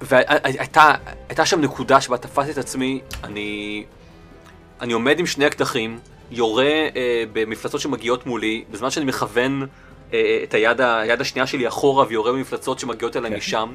[0.00, 0.94] והייתה
[1.28, 3.84] הייתה שם נקודה שבה תפסתי את עצמי, אני,
[4.80, 5.98] אני עומד עם שני אקדחים,
[6.30, 6.64] יורה
[6.96, 9.66] אה, במפלצות שמגיעות מולי, בזמן שאני מכוון
[10.12, 13.36] אה, את היד, ה- היד השנייה שלי אחורה ויורה במפלצות שמגיעות אליי כן.
[13.36, 13.74] משם.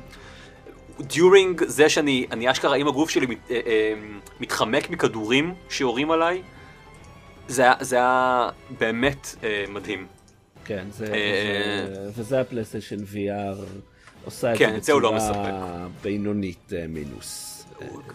[0.99, 3.93] דיורינג זה שאני אני אשכרה עם הגוף שלי מת, אה, אה,
[4.39, 6.41] מתחמק מכדורים שיורים עליי,
[7.47, 10.07] זה זה היה באמת אה, מדהים.
[10.65, 13.57] כן, זה, אה, וזה, וזה הפלייסטיישן VR
[14.25, 17.48] עושה את כן, זה את זה הוא לא בצורה בינונית אה, מינוס.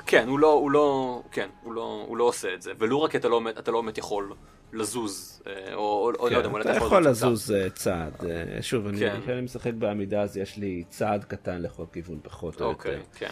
[0.07, 3.17] כן, הוא לא, הוא לא, כן, הוא לא, הוא לא עושה את זה, ולו רק
[3.17, 4.33] אתה לא, באמת- אתה לא באמת יכול
[4.73, 5.81] לזוז, אה, או,
[6.19, 8.13] או, לא יודע, כן, אולי אתה אתה יכול לזוז אה, צעד.
[8.25, 9.17] אה, שוב, אני- כן.
[9.23, 13.05] כשאני משחק בעמידה אז יש לי צעד קטן לכל כיוון פחות או אוקיי, יותר.
[13.19, 13.31] כן.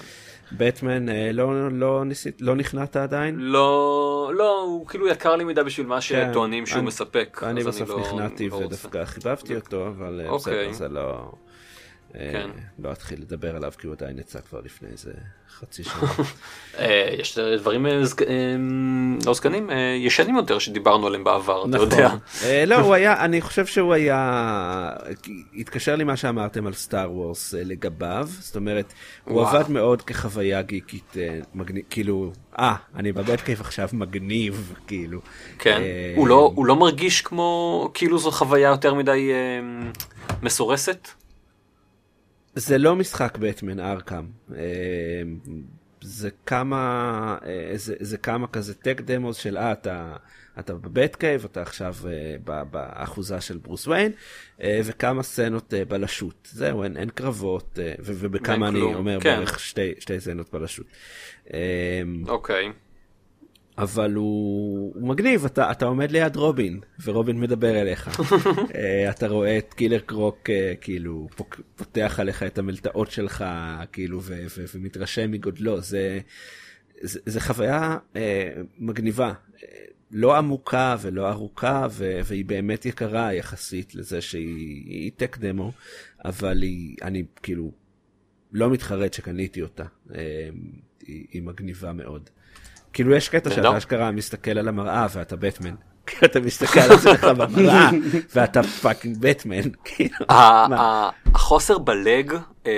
[0.56, 3.34] בטמן, לא- לא ניסית- לא נכנעת עדיין?
[3.38, 6.84] לא, לא, הוא כאילו יקר לי מדי בשביל מה שטוענים שהוא כן.
[6.86, 7.40] מספק.
[7.46, 8.54] אני בסוף לא- נכנעתי לא.
[8.56, 10.68] ודווקא חיבבתי אותו, אבל אה, אוקיי.
[10.68, 11.32] בסדר, זה לא...
[12.14, 12.50] אה, כן.
[12.78, 15.12] לא אתחיל לדבר עליו כי הוא עדיין יצא כבר לפני איזה
[15.58, 15.94] חצי שנה.
[16.78, 17.98] אה, יש דברים אה, אה,
[19.26, 22.06] לא זקנים, אה, ישנים יותר שדיברנו עליהם בעבר, אתה יודע.
[22.06, 22.18] נכון.
[22.44, 24.90] אה, לא, הוא היה, אני חושב שהוא היה,
[25.56, 28.92] התקשר לי מה שאמרתם על סטאר וורס אה, לגביו, זאת אומרת,
[29.24, 29.42] הוא.
[29.46, 35.20] עבד מאוד כחוויה גיקית, אה, מגניב, כאילו, אה, אני בבית קייב עכשיו מגניב, כאילו.
[35.58, 39.88] כן, אה, הוא לא- הוא לא מרגיש כמו, כאילו זו חוויה יותר מדי אה,
[40.42, 41.08] מסורסת?
[42.54, 44.24] זה לא משחק בטמן ארקאם.
[44.56, 44.62] אה,
[46.00, 50.16] זה כמה, אה, זה, זה כמה כזה tech demos של אה, אתה,
[50.58, 52.10] אתה ב-Batcave, אתה עכשיו אה,
[52.44, 54.12] ב- באחוזה של ברוס ויין,
[54.62, 56.48] אה, וכמה סצנות אה, בלשות.
[56.52, 59.36] זהו, אין, אין קרבות, אה, ו- ובכמה אני כלום, אומר כן.
[59.36, 60.86] בערך שתי, שתי סצנות בלשות.
[61.54, 61.58] אה,
[62.28, 62.72] אוקיי.
[63.78, 68.20] אבל הוא, הוא מגניב, אתה, אתה עומד ליד רובין, ורובין מדבר אליך.
[68.74, 71.28] אה, אתה רואה את קילר קרוק אה, כאילו
[71.76, 73.44] פותח עליך את המלתעות שלך,
[73.92, 75.80] כאילו, ו, ו, ומתרשם מגודלו.
[75.80, 76.20] זה,
[77.00, 79.32] זה, זה חוויה אה, מגניבה.
[80.10, 85.72] לא עמוקה ולא ארוכה, ו, והיא באמת יקרה יחסית לזה שהיא היא tech demo,
[86.24, 87.72] אבל היא, אני כאילו
[88.52, 89.84] לא מתחרט שקניתי אותה.
[90.14, 90.48] אה,
[91.06, 92.30] היא, היא מגניבה מאוד.
[92.92, 93.50] כאילו יש קטע.
[93.50, 95.74] שאתה אשכרה מסתכל על המראה ואתה בטמן.
[96.24, 97.90] אתה מסתכל על עצמך במראה
[98.34, 99.62] ואתה fucking בטמן.
[99.84, 100.16] כאילו?
[100.28, 102.32] ה- החוסר בלג
[102.66, 102.70] אה,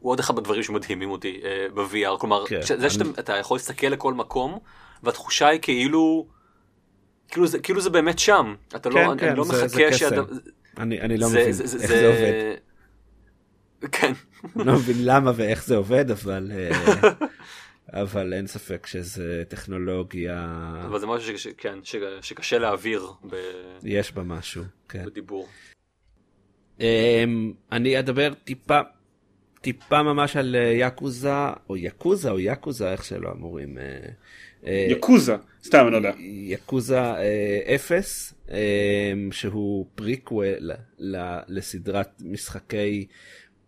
[0.00, 3.54] הוא עוד אחד הדברים שמדהימים אותי אה, ב-VR, כלומר כן, זה אני- שאתה אתה יכול
[3.56, 4.58] להסתכל לכל מקום
[5.02, 6.26] והתחושה היא כאילו,
[7.28, 9.96] כאילו זה, כאילו זה באמת שם, אתה לא, כן, אני כן, לא זה- זה מחכה.
[9.98, 10.24] שאדם,
[10.78, 12.54] אני אני לא מבין זה- איך זה עובד.
[13.92, 14.12] כן,
[14.56, 17.10] אני לא מבין למה ואיך זה עובד, אבל אה,
[17.94, 20.46] אבל אין ספק שזה טכנולוגיה,
[20.86, 23.36] אבל זה משהו שש- כן, ש- שקשה להעביר ב-
[23.84, 25.04] יש בה משהו, כן.
[25.06, 25.48] בדיבור.
[26.80, 28.80] אמ, אני אדבר טיפה,
[29.60, 31.32] טיפה ממש על אה, יאקוזה,
[31.68, 33.78] או יאקוזה או יאקוזה, איך שלא אמורים.
[33.78, 33.84] אה,
[34.66, 35.34] אה, יקוזה,
[35.64, 36.12] סתם אני לא יודע.
[36.20, 38.58] יאקוזה אה, אפס, אה,
[39.30, 40.46] שהוא פריקוול
[40.98, 43.06] ל- לסדרת משחקי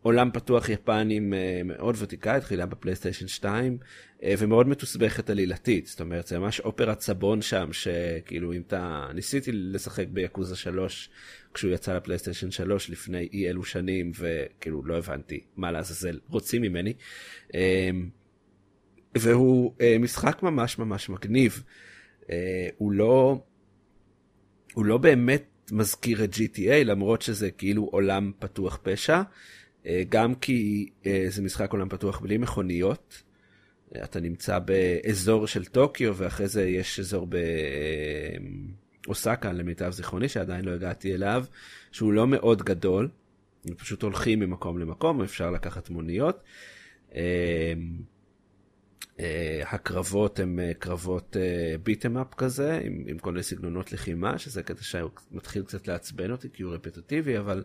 [0.02, 1.32] עולם פתוח יפנים
[1.64, 3.86] מאוד ותיקה, התחילה בפלייסטיישן 2, אה,
[4.22, 10.06] ומאוד מתוסבכת עלילתית, זאת אומרת זה ממש אופרת סבון שם, שכאילו אם אתה, ניסיתי לשחק
[10.08, 11.10] ביאקוזה 3
[11.54, 16.92] כשהוא יצא לפלייסטיישן 3 לפני אי אלו שנים, וכאילו לא הבנתי מה לעזאזל רוצים ממני.
[17.54, 17.90] אה,
[19.18, 21.62] והוא אה, משחק ממש ממש מגניב.
[22.30, 23.38] אה, הוא לא,
[24.74, 29.22] הוא לא באמת מזכיר את GTA למרות שזה כאילו עולם פתוח פשע,
[29.86, 33.22] אה, גם כי אה, זה משחק עולם פתוח בלי מכוניות.
[33.94, 37.28] אה, אתה נמצא באזור של טוקיו ואחרי זה יש אזור
[39.06, 41.44] באוסקה למיטב זיכרוני שעדיין לא הגעתי אליו,
[41.92, 43.08] שהוא לא מאוד גדול,
[43.76, 46.42] פשוט הולכים ממקום למקום, אפשר לקחת מוניות.
[47.14, 47.74] אה,
[49.16, 49.18] Uh,
[49.66, 51.36] הקרבות הם uh, קרבות
[51.82, 56.48] ביטם אפ כזה, עם, עם כל מיני סגנונות לחימה, שזה קטע שמתחיל קצת לעצבן אותי
[56.52, 57.64] כי הוא רפטטיבי, אבל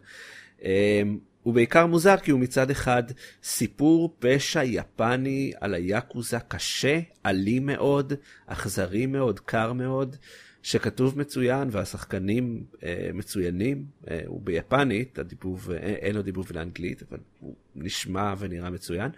[1.43, 3.03] הוא בעיקר מוזר כי הוא מצד אחד
[3.43, 8.13] סיפור פשע יפני על היאקוזה קשה, אלים מאוד,
[8.47, 10.15] אכזרי מאוד, קר מאוד,
[10.63, 12.83] שכתוב מצוין והשחקנים uh,
[13.13, 19.11] מצוינים, uh, הוא ביפנית, הדיבוב, uh, אין לו דיבוב לאנגלית, אבל הוא נשמע ונראה מצוין.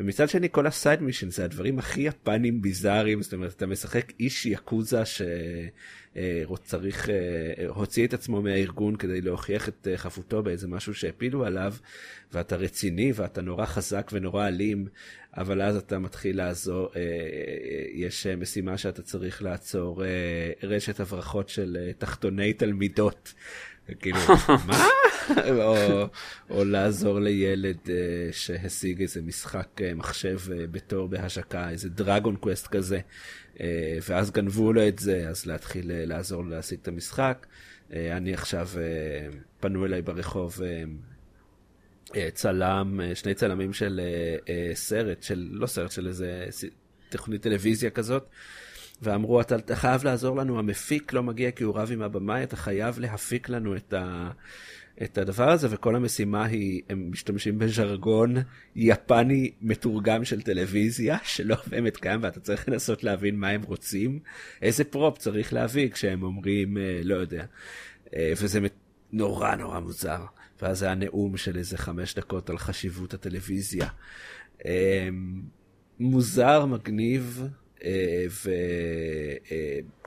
[0.00, 4.46] ומצד שני כל הסייד מישן זה הדברים הכי יפנים ביזאריים, זאת אומרת אתה משחק איש
[4.46, 5.02] יקוזה
[6.14, 7.08] שצריך,
[7.68, 11.74] הוציא את עצמו מהארגון כדי להוכיח את אה, חפותו באיזה משהו שהפילו עליו,
[12.32, 14.86] ואתה רציני ואתה נורא חזק ונורא אלים,
[15.36, 17.00] אבל אז אתה מתחיל לעזור, אה,
[17.92, 20.02] יש אה, משימה שאתה צריך לעצור
[20.62, 23.34] רשת הברחות של תחתוני תלמידות.
[24.00, 24.18] כאילו,
[24.66, 24.84] מה?
[25.50, 26.06] או,
[26.50, 27.88] או לעזור לילד uh,
[28.32, 33.00] שהשיג איזה משחק uh, מחשב uh, בתור בהשקה, איזה דרגון קווסט כזה,
[33.54, 33.60] uh,
[34.08, 37.46] ואז גנבו לו את זה, אז להתחיל uh, לעזור לו להשיג את המשחק.
[37.90, 41.11] Uh, אני עכשיו, uh, פנו אליי ברחוב uh,
[42.34, 44.00] צלם, uh, שני צלמים של
[44.44, 46.44] uh, סרט, של, לא סרט, של איזה
[47.10, 48.26] תוכנית טלוויזיה כזאת.
[49.02, 52.56] ואמרו, אתה, אתה חייב לעזור לנו, המפיק לא מגיע כי הוא רב עם הבמאי, אתה
[52.56, 54.30] חייב להפיק לנו את, ה,
[55.02, 58.34] את הדבר הזה, וכל המשימה היא, הם משתמשים בז'רגון
[58.76, 64.18] יפני מתורגם של טלוויזיה, שלא באמת קיים, ואתה צריך לנסות להבין מה הם רוצים,
[64.62, 67.44] איזה פרופ צריך להביא כשהם אומרים, לא יודע,
[68.16, 68.60] וזה
[69.12, 70.24] נורא נורא מוזר.
[70.62, 73.88] ואז היה נאום של איזה חמש דקות על חשיבות הטלוויזיה.
[76.00, 77.42] מוזר, מגניב.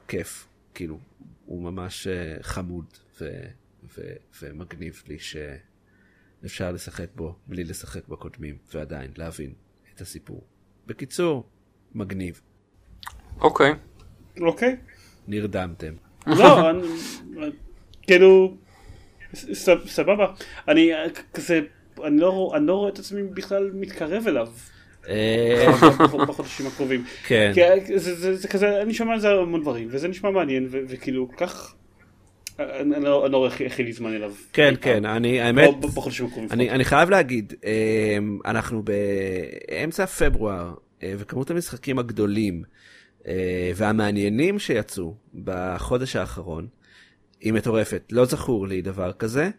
[0.05, 0.99] וכיף, כאילו,
[1.45, 2.85] הוא ממש אה, חמוד
[3.21, 3.25] ו...
[3.97, 4.01] ו...
[4.41, 9.53] ומגניב לי שאפשר לשחק בו בלי לשחק בקודמים, ועדיין להבין
[9.95, 10.43] את הסיפור.
[10.87, 11.49] בקיצור,
[11.95, 12.41] מגניב.
[13.41, 13.73] אוקיי.
[14.41, 14.77] אוקיי.
[15.27, 15.93] נרדמתם.
[16.27, 16.87] לא, אני-
[18.01, 18.57] כאילו,
[19.85, 20.27] סבבה.
[20.67, 21.59] אני אה, כזה,
[22.03, 24.47] אני לא אני לא רואה את עצמי בכלל מתקרב אליו.
[25.09, 25.71] אה,
[26.27, 27.03] בחודשים הקרובים.
[27.27, 27.51] כן.
[27.85, 31.27] כי זה, זה, זה כזה, אני שומע על זה המון דברים, וזה נשמע מעניין, וכאילו,
[31.29, 31.75] כל כך...
[32.59, 34.33] אני, לא אני לא רואה איך יהיה לי זמן אליו.
[34.53, 34.73] כן.
[34.81, 35.69] כן, אני, האמת.
[36.51, 40.73] אני, חייב להגיד, אמ, אנחנו באמצע פברואר,
[41.03, 42.63] אה, וכמות המשחקים הגדולים
[43.27, 45.13] אה, והמעניינים שיצאו
[45.43, 46.67] בחודש האחרון
[47.41, 48.03] היא מטורפת.
[48.11, 49.49] לא זכור לי דבר כזה.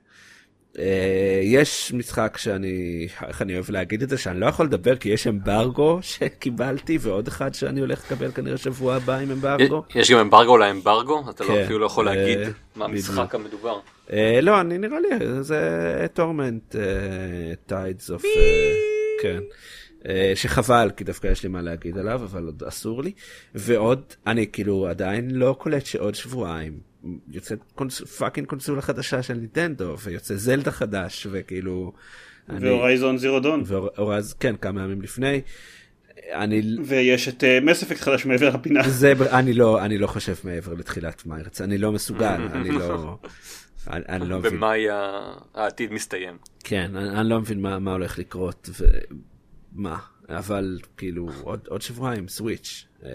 [0.78, 5.08] אה, יש משחק שאני, איך אני אוהב להגיד את זה, שאני לא יכול לדבר כי
[5.08, 9.82] יש אמברגו שקיבלתי, ועוד אחד שאני הולך לקבל כנראה שבוע הבא עם אמברגו.
[9.94, 11.30] יש גם אמברגו לאמברגו?
[11.30, 12.38] אתה לא כן, אפילו לא יכול אה, להגיד
[12.76, 12.84] מה.
[12.84, 13.80] המשחק המדובר.
[14.12, 15.08] אה, לא, אני נראה לי,
[15.42, 16.76] זה טורמנט,
[17.66, 18.22] Tides of,
[19.22, 19.40] כן.
[20.34, 23.12] שחבל, כי דווקא יש לי מה להגיד עליו, אבל עוד אסור לי.
[23.54, 26.78] ועוד, אני כאילו עדיין לא קולט שעוד שבועיים
[27.30, 31.92] יוצאת קונס, fucking קונסולה חדשה של ניטנדו, ויוצא זלדה חדש, וכאילו...
[32.48, 33.64] אני- ו Horizon Zero Dawn.
[34.40, 35.40] כן, כמה ימים לפני.
[36.32, 38.88] אני, ויש את Mass Effect חדש מעבר לפינה.
[38.88, 43.18] זה, אני לא, אני לא חושב מעבר לתחילת מרץ, אני לא מסוגל, אני לא,
[43.90, 44.52] אני, אני לא מבין.
[44.56, 44.86] במאי
[45.54, 46.36] העתיד מסתיים.
[46.64, 48.70] כן, אני, אני לא מבין מה, מה הולך לקרות
[49.74, 49.98] ומה,
[50.28, 53.08] אבל כאילו עוד, עוד שבועיים סוויץ', אמ,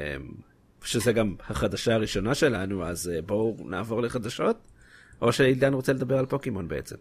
[0.84, 4.58] שזה גם החדשה הראשונה שלנו, אז אה, בואו נעבור לחדשות,
[5.22, 6.96] או שעידן רוצה לדבר על פוקימון בעצם.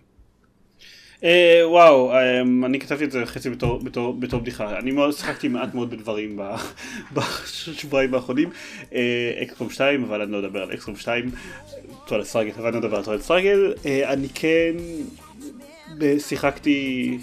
[1.25, 3.81] אה, וואו, אה, אני כתבתי את זה חצי בתור,
[4.21, 4.79] בדיחה.
[4.79, 6.41] אני מאוד שיחקתי מעט מאוד בדברים
[7.15, 8.51] בשבועיים האחרונים.
[8.95, 11.31] אה, XCOM 2, אבל אני לא אדבר על XCOM 2.
[12.07, 13.75] Twilight Struggle, אבל אני לא אדבר על Twilight Struggle.
[13.87, 14.73] אה, אני כן
[16.19, 17.19] שיחקתי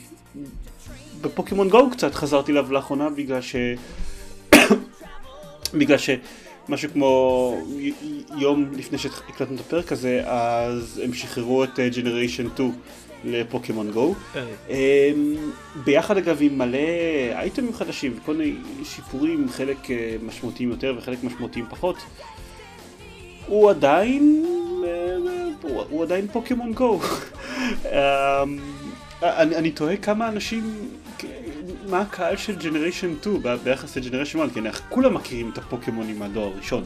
[1.22, 3.55] בפוקימון גו קצת, חזרתי אליו לאחרונה בגלל ש...
[5.80, 5.97] בגלל
[6.68, 7.61] שמשהו כמו
[8.38, 12.72] יום לפני שהקלטנו את הפרק הזה, אז הם שחררו את generation 2
[13.24, 14.15] לפוקימון גו.
[14.70, 14.76] אמ,
[15.84, 16.78] ביחד אגב עם מלא
[17.32, 21.95] אייטמים חדשים וכל מיני שיפורים, חלק אה, משמעותיים יותר וחלק משמעותיים פחות.
[23.47, 24.45] הוא עדיין,
[24.88, 25.15] אה,
[25.61, 26.99] הוא הוא עדיין פוקימון גו.
[27.86, 28.59] אמ,
[29.24, 30.63] אני אני תוהה כמה אנשים,
[31.88, 35.58] מה הקהל של generation 2 ב- ביחס ל generation 1, כי אנחנו כולם מכירים את
[35.58, 36.84] הפוקימונים מהדור הראשון.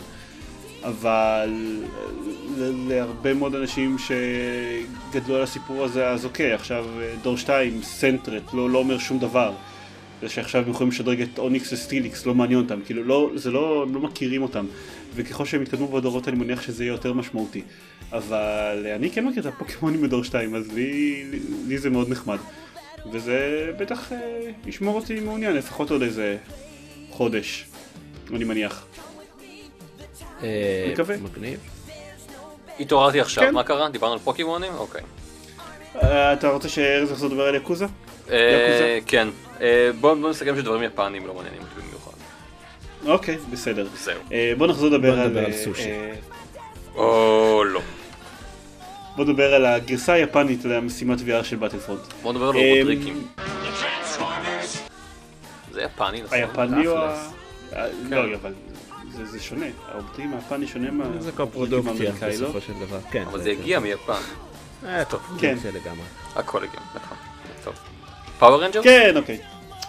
[0.83, 1.49] אבל
[2.57, 8.69] להרבה מאוד אנשים שגדלו על הסיפור הזה, אז אוקיי, עכשיו אה, דור 2, סנטרט, לא,
[8.69, 9.53] לא אומר שום דבר.
[10.21, 13.85] זה שעכשיו הם יכולים לשדרג את אוניקס וסטיליקס, לא מעניין אותם, כאילו לא, זה לא,
[13.93, 14.65] לא מכירים אותם.
[15.15, 17.61] וככל שהם יתקדמו בדורות אני מניח שזה יהיה יותר משמעותי.
[18.11, 21.23] אבל אני כן מכיר את הפוקימונים בדור 2, אז לי,
[21.67, 22.37] לי זה מאוד נחמד.
[23.11, 24.17] וזה בטח אה,
[24.65, 26.37] ישמור אותי מעוניין, לפחות עוד איזה
[27.09, 27.65] חודש,
[28.33, 28.85] אני מניח.
[30.43, 31.17] אה, מקווה.
[31.17, 31.59] מגניב.
[32.79, 33.53] התעוררתי עכשיו, כן.
[33.53, 33.89] מה קרה?
[33.89, 34.73] דיברנו על פוקימונים?
[34.73, 35.01] אוקיי.
[36.03, 37.85] אה, אתה רוצה שארז יחזור לדבר על יקוזה?
[38.31, 39.27] אה, כן.
[39.61, 42.11] אה, בוא בוא נסכם שדברים יפניים לא מעניינים אותי במיוחד.
[43.05, 43.87] אוקיי, בסדר.
[43.95, 44.21] זהו.
[44.31, 45.37] אה, בוא נחזור לדבר בוא על...
[45.37, 45.91] על אה, סושי.
[45.91, 46.13] אה,
[46.95, 47.81] או לא.
[49.15, 52.01] בוא נדבר על הגרסה היפנית למשימת VR של באטלפרונט.
[52.23, 53.27] בוא נדבר על רובוטריקים.
[55.71, 56.37] זה יפני נכון?
[56.37, 57.29] היפני או ה...
[57.73, 58.15] אה, כן.
[58.15, 58.53] לא, אבל
[59.11, 59.65] זה- זה שונה.
[59.91, 61.03] הרובוטרים היפני שונה מה...
[61.03, 62.47] זה הרובוטריקים קופרודוקציה האמריקאי, לא?
[62.47, 62.99] בסופו של דבר.
[63.11, 63.23] כן.
[63.27, 64.13] אבל זה הגיע מיפן.
[64.85, 65.57] אה, טוב, כן.
[65.61, 66.03] זה לגמרי.
[66.35, 67.17] הכל הגיע, נכון.
[67.63, 67.73] טוב.
[68.39, 68.83] Power Ranger?
[68.83, 69.37] כן, אוקיי.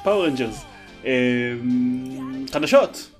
[0.05, 0.64] Power Rangers.
[2.53, 3.11] חדשות.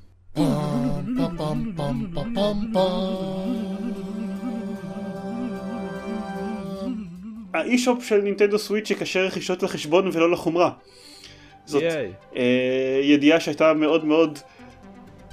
[7.55, 10.71] ה eShop של נינטנדו Switch יקשר רכישות לחשבון ולא לחומרה.
[11.67, 11.83] זאת.
[12.37, 14.39] אה, ידיעה שהייתה מאוד מאוד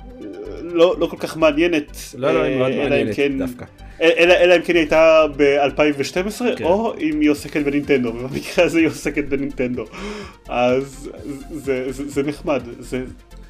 [0.05, 0.26] אה,
[0.61, 1.97] לא, לא כל כך מעניינת.
[2.17, 3.65] לא, לא, היא מאוד אה, אם מעניינת כן- דווקא.
[4.01, 6.63] אלא, אלא אם כן היא הייתה ב-2012, כן.
[6.63, 9.86] או אם היא עוסקת בנינטנדו, ובמקרה הזה היא עוסקת בנינטנדו.
[10.49, 11.09] אז
[11.51, 13.03] זה, זה, זה נחמד, זה,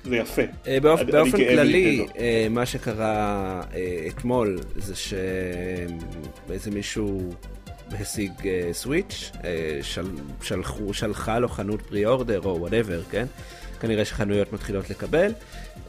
[0.04, 0.42] זה יפה.
[0.82, 2.06] באופ- אני- באופן אני כללי,
[2.50, 3.62] מה שקרה
[4.08, 7.30] אתמול זה שאיזה מישהו
[8.00, 10.12] השיג אה, Switch, אה, של-
[10.42, 13.26] שלחו- שלחה לו חנות pre-order או whatever, כן?
[13.80, 15.32] כנראה שחנויות מתחילות לקבל,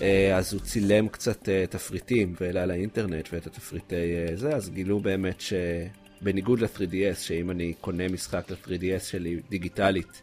[0.02, 5.00] אה, אז הוא צילם קצת אה, תפריטים והעלה לאינטרנט ואת התפריטי אה, זה, אז גילו
[5.00, 10.22] באמת שבניגוד ל-3DS, שאם אני קונה משחק ל-3DS שלי דיגיטלית,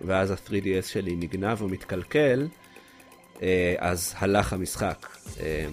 [0.00, 2.59] ואז ה-3DS שלי נגנב או מתקלקל, אה,
[3.78, 5.06] אז הלך המשחק
[5.40, 5.66] אה,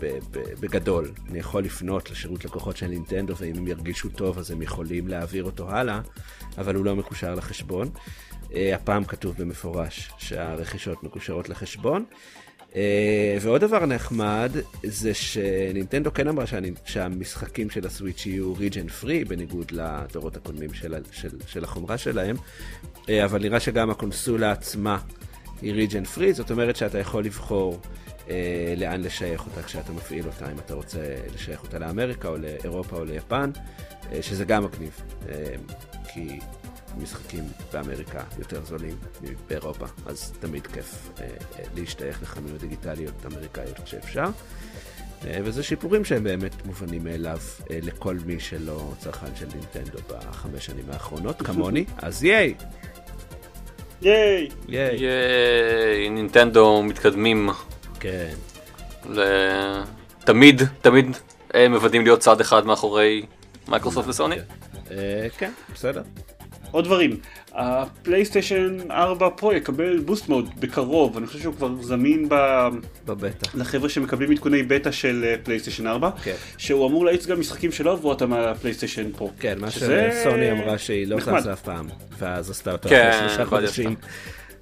[0.00, 0.18] ב-
[0.60, 1.10] בגדול.
[1.30, 5.44] אני יכול לפנות לשירות לקוחות של נינטנדו, ואם הם ירגישו טוב אז הם יכולים להעביר
[5.44, 6.00] אותו הלאה,
[6.58, 7.90] אבל הוא לא מקושר לחשבון.
[8.54, 12.04] אה, הפעם כתוב במפורש שהרכישות מקושרות לחשבון.
[12.76, 14.52] אה, ועוד דבר נחמד
[14.82, 16.44] זה שנינטנדו כן אמרה
[16.84, 22.36] שהמשחקים של הסוויץ' יהיו ריג'ן פרי בניגוד לדורות הקודמים של, של, של החומרה שלהם,
[23.08, 24.98] אה, אבל נראה שגם הקונסולה עצמה
[25.62, 27.80] היא ריג'ן פרי, זאת אומרת שאתה יכול לבחור
[28.28, 32.96] אה, לאן לשייך אותה כשאתה מפעיל אותה, אם אתה רוצה לשייך אותה לאמריקה או לאירופה
[32.96, 33.50] או ליפן,
[34.12, 35.54] אה, שזה גם מגניב, אה,
[36.12, 36.38] כי
[36.98, 41.26] משחקים באמריקה יותר זולים מבאירופה, אז תמיד כיף אה,
[41.58, 44.30] אה, להשתייך לחנויות דיגיטליות אמריקאיות כשאפשר.
[45.24, 47.38] אה, וזה שיפורים שהם באמת מובנים מאליו
[47.70, 52.54] אה, לכל מי שלא צרכן של נינטנדו בחמש שנים האחרונות, כמוני, אז ייי!
[54.02, 54.48] ייי!
[54.68, 54.96] ייי!
[54.96, 57.50] ייי, נינטנדו מתקדמים.
[58.00, 58.28] כן.
[59.10, 59.82] ל-
[60.24, 61.16] תמיד, תמיד
[61.54, 63.22] הם מוודאים להיות צעד אחד מאחורי
[63.68, 64.36] מייקרוסופט וסוני.
[64.90, 66.02] אה, כן, בסדר.
[66.70, 67.20] עוד דברים,
[67.56, 72.34] הפלייסטיישן 4 Pro יקבל boost mode בקרוב, אני חושב שהוא כבר זמין ב...
[73.06, 73.48] בבטא.
[73.54, 76.34] לחבר'ה שמקבלים עדכוני בטא של אה, פלייסטיישן 4, כן.
[76.58, 79.30] שהוא אמור להאיץ גם משחקים שלא עברו אותם על הפלייסטיישן Pro.
[79.40, 81.40] כן, מה שזה שסוני אמרה שהיא לא נחמד.
[81.40, 81.86] זזה אף פעם,
[82.18, 83.94] ואז עשתה אותה כן, אחרי שלושה חודשים.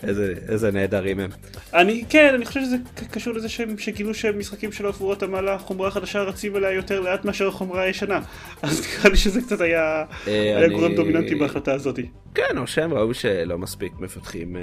[0.08, 1.30] איזה- איזה נהדרים הם.
[1.74, 2.76] אני, כן, אני חושב שזה
[3.10, 7.24] קשור לזה שהם שגילו שמשחקים שלא עברו אותם על החומרה החדשה רצים אליה יותר לאט
[7.24, 8.20] מאשר החומרה הישנה.
[8.62, 11.98] אז נראה לי שזה קצת היה, אה, היה אני- גורם דומיננטי בהחלטה הזאת.
[12.34, 14.62] כן, או שהם ראו שלא מספיק מפתחים אה,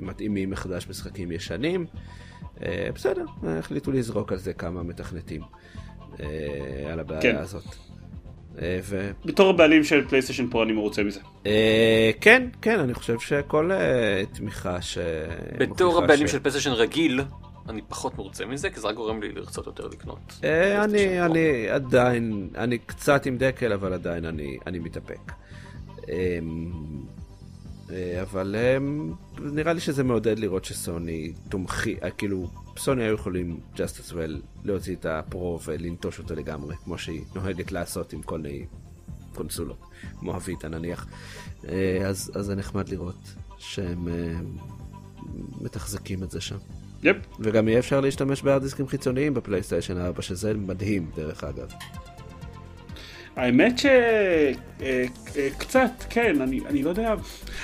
[0.00, 1.86] מתאימים מחדש משחקים ישנים.
[2.62, 5.40] אה, בסדר, החליטו לזרוק על זה כמה מתכנתים
[6.92, 7.36] על הבעיה כן.
[7.36, 7.64] הזאת.
[8.62, 9.10] אה, ו...
[9.24, 11.20] בתור הבעלים של פלייסטיישן פרו אני מרוצה מזה.
[11.46, 14.98] אה, כן, כן, אני חושב שכל אה, תמיכה ש...
[15.58, 17.20] בתור הבעלים ש- של פלייסטיישן רגיל,
[17.68, 20.18] אני פחות מרוצה מזה, כי זה רק גורם לי לרצות יותר לקנות.
[20.44, 21.20] אה, אני.
[21.20, 25.32] אני עדיין, אני קצת עם דקל, אבל עדיין אני, אני מתאפק.
[27.92, 33.60] אה, אבל אמ, נראה לי שזה מעודד לראות שסוני תומכי, אה, כאילו, סוני היו יכולים
[33.74, 38.38] just as well להוציא את הפרו ולנטוש אותו לגמרי, כמו שהיא נוהגת לעשות עם כל
[38.38, 38.66] מיני
[39.34, 39.78] קונסולות,
[40.18, 41.06] כמו הוויטה נניח.
[41.68, 44.08] אה, אז, אז זה נחמד לראות שהם
[45.60, 46.58] מתחזקים את זה שם.
[47.02, 47.16] יפ.
[47.40, 51.68] וגם יהיה אפשר להשתמש בהארד דיסקים חיצוניים בפלייסטיישן 4, שזה מדהים דרך אגב.
[53.36, 53.74] האמת
[54.78, 57.14] שקצת, כן, אני, אני לא יודע,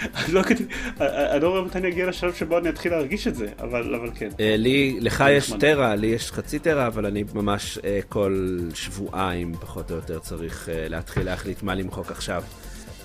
[0.02, 0.56] אני לא, כת-
[1.00, 4.10] אני לא רואה מתי אני אגיע לשלב שבו אני אתחיל להרגיש את זה, אבל, אבל
[4.14, 4.28] כן.
[4.40, 5.52] אה, לי, לך יש.
[5.60, 10.68] טרה, לי יש חצי טרה, אבל אני ממש אה, כל שבועיים פחות או יותר צריך
[10.68, 12.42] אה, להתחיל להחליט מה למחוק עכשיו.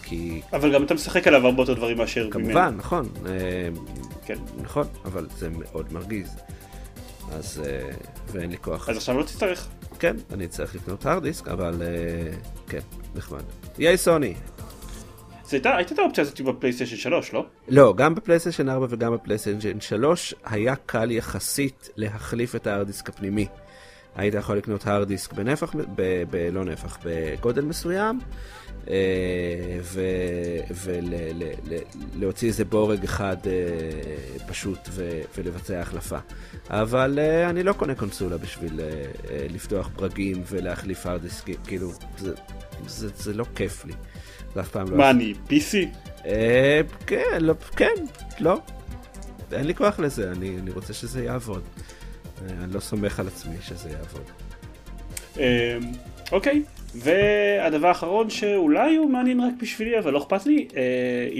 [0.04, 3.32] כי אבל גם אתה משחק עליו הרבה יותר דברים מאשר כמובן, נכון, אה,
[4.26, 4.38] כן.
[4.64, 6.36] נכון, אבל זה מאוד מרגיז.
[7.32, 7.90] אז, אה,
[8.32, 8.90] ואין לי כוח.
[8.90, 9.68] אז עכשיו לא תצטרך.
[10.04, 12.32] כן, אני צריך לקנות הארד דיסק, אבל אה,
[12.68, 12.80] כן,
[13.16, 13.44] נחמד.
[13.80, 14.34] ייי סוני.
[15.52, 17.46] הייתה, הייתה את האופציה הזאת בפלייסטיישן 3, לא?
[17.70, 23.48] לא, גם בפלייסטיישן 4 וגם בפלייסטיישן 3 היה קל יחסית להחליף את ההארד דיסק הפנימי.
[24.16, 28.20] היית יכול לקנות הארד דיסק בנפח, ב, ב, לא נפח, בגודל מסוים,
[28.90, 29.80] אה,
[32.14, 33.52] ולהוציא איזה בורג אחד אה,
[34.48, 36.18] פשוט ו, ולבצע החלפה.
[36.70, 38.80] אבל אה, אני לא קונה קונסולה בשביל
[39.50, 42.34] לפתוח ברגים ולהחליף הארד דיסק, כאילו, זה,
[42.88, 43.94] זה, זה לא כיף לי.
[44.54, 44.98] זה אף פעם לא...
[44.98, 45.76] מה אני, PC?
[46.26, 47.94] אה, כן, לא, כן,
[48.40, 48.60] לא.
[49.52, 51.64] אין לי כוח לזה, אני, אני רוצה שזה יעבוד.
[52.64, 54.22] אני לא סומך על עצמי שזה יעבוד.
[55.38, 55.44] אמ,
[56.32, 56.64] אוקיי,
[56.96, 60.82] והדבר האחרון שאולי הוא מעניין רק בשבילי אבל לא אכפת לי, אה,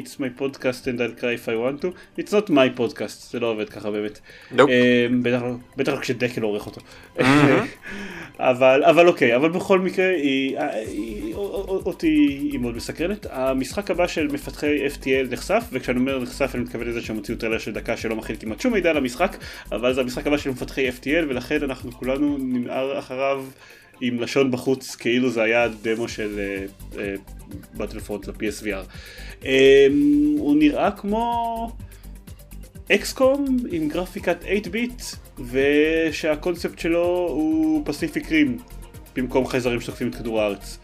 [0.04, 1.88] It's my podcast and I'll cry if I want to,
[2.22, 4.20] It's not my podcast, זה לא עובד ככה באמת.
[4.52, 4.62] Nope.
[4.62, 6.82] אמ, בטח לא- בטח לא כשדקל עורך אותו.
[8.40, 11.36] אבל אבל אוקיי, אבל בכל מקרה היא, היא,
[11.86, 12.08] אותי
[12.52, 13.26] היא מאוד מסקרנת.
[13.30, 17.58] המשחק הבא של מפתחי FTL נחשף, וכשאני אומר נחשף אני מתכוון לזה שהם הוציאו טריילר
[17.58, 19.38] של דקה שלא מכיל כמעט שום מידע על המשחק,
[19.72, 23.46] אבל זה המשחק הבא של מפתחי FTL ולכן אנחנו כולנו ננער אחריו
[24.02, 26.40] עם לשון בחוץ כאילו זה היה דמו של
[27.78, 28.86] בטלפונט ל-PSVR.
[29.46, 31.72] אמ, הוא נראה כמו
[32.92, 35.02] אקסקום עם גרפיקת 8 ביט
[35.40, 38.58] ושהקונספט שלו הוא פסיפיק רים
[39.16, 40.78] במקום חייזרים שתוקפים את כדור הארץ.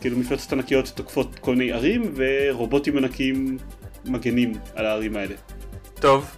[0.00, 3.58] כאילו מפלצות ענקיות תוקפות כל מיני ערים ורובוטים ענקיים
[4.04, 5.34] מגנים על הערים האלה.
[5.94, 6.36] טוב,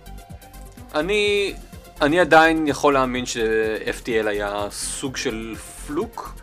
[0.95, 1.55] אני,
[2.03, 5.55] אני עדיין יכול להאמין ש-FTL היה סוג של
[5.87, 6.35] פלוק,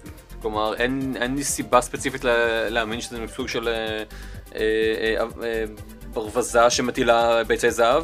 [0.41, 4.03] כלומר אין, אין לי סיבה ספציפית לה, להאמין שזה סוג של אה,
[4.55, 4.61] אה,
[5.17, 5.63] אה, אה,
[6.13, 8.03] ברווזה שמטילה ביצי זהב.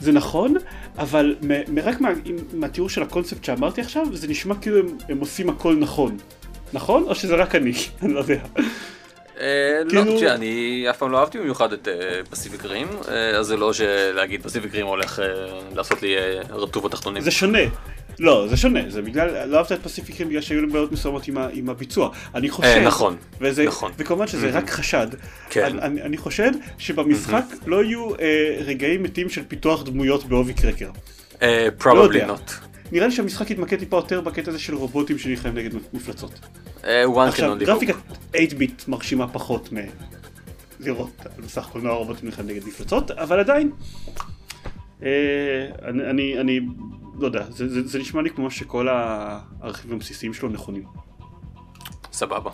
[0.00, 0.54] זה נכון,
[0.98, 1.36] אבל
[1.84, 2.08] רק מה,
[2.52, 6.16] מהתיאור של הקונספט שאמרתי עכשיו, זה נשמע כאילו הם, הם עושים הכל נכון.
[6.72, 7.02] נכון?
[7.02, 7.72] או שזה רק אני?
[8.02, 8.40] אני לא יודע.
[9.40, 13.30] אה, לא, כאילו- תראה, אני אף פעם לא אהבתי במיוחד את אה, פסיפיק רים, אה,
[13.38, 15.26] אז זה לא שלהגיד פסיפיק רים הולך אה,
[15.74, 17.22] לעשות לי אה, רטוב התחתונים.
[17.22, 17.58] זה שונה.
[18.20, 21.38] לא, זה שונה, זה בגלל, לא אהבת את פסיפיקים בגלל שהיו להם בעיות מסוימות עם,
[21.38, 22.10] ה, עם הביצוע.
[22.34, 23.92] אני חושב, אה, נכון, וזה, נכון.
[23.98, 25.06] וכמובן שזה רק חשד.
[25.50, 25.64] כן.
[25.64, 30.90] אני, אני, אני חושד שבמשחק לא יהיו אה, רגעים מתים של פיתוח דמויות בעובי קרקר.
[31.42, 32.26] אה, לא probably יודע.
[32.26, 32.50] not.
[32.92, 36.40] נראה לי שהמשחק יתמקד טיפה יותר בקטע הזה של רובוטים שנלחמים נגד מפלצות.
[36.84, 38.36] אה, can עכשיו, only גרפיקת hope.
[38.36, 39.68] 8 ביט מרשימה פחות
[40.80, 43.70] מלראות בסך הכל נוער רובוטים נלחמים נגד מפלצות, אבל עדיין,
[45.02, 45.08] אה,
[45.88, 46.60] אני, אני, אני
[47.18, 48.88] לא יודע, זה, זה, זה נשמע לי כמו שכל
[49.60, 50.84] הרכיבים הבסיסיים שלו נכונים.
[52.12, 52.50] סבבה.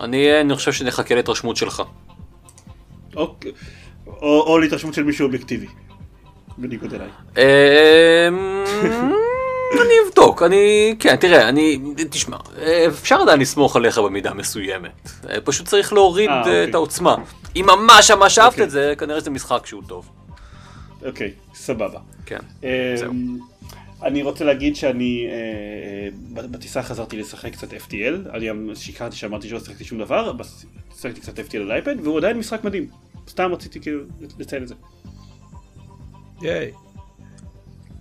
[0.00, 1.82] אני אה, אני חושב שנחכה להתרשמות שלך.
[3.16, 3.36] או,
[4.06, 5.66] או, או להתרשמות של מישהו אובייקטיבי,
[6.58, 7.08] בניגוד אליי.
[7.36, 8.64] אמ,
[9.82, 11.78] אני אבדוק, אני, כן, תראה, אני,
[12.10, 12.36] תשמע,
[12.88, 15.10] אפשר עדיין לסמוך עליך במידה מסוימת.
[15.30, 16.64] אה, פשוט צריך להוריד אה, אה, אוקיי.
[16.64, 17.16] את העוצמה.
[17.56, 18.64] אם ממש ממש אהבת אוקיי.
[18.64, 20.10] את זה, כנראה שזה משחק שהוא טוב.
[21.06, 22.00] אוקיי, סבבה.
[22.26, 22.38] כן.
[22.64, 23.12] אה, זהו.
[24.02, 25.32] אני רוצה להגיד שאני אה,
[26.42, 30.44] אה, בטיסה חזרתי לשחק קצת FTL, אני גם שיקרתי שאמרתי שלא שיחקתי שום דבר, אבל
[30.96, 32.90] שיחקתי קצת FTL על אייפד, והוא עדיין משחק מדהים.
[33.28, 34.00] סתם רציתי כאילו
[34.38, 34.74] לציין את זה.
[36.42, 36.72] ייי.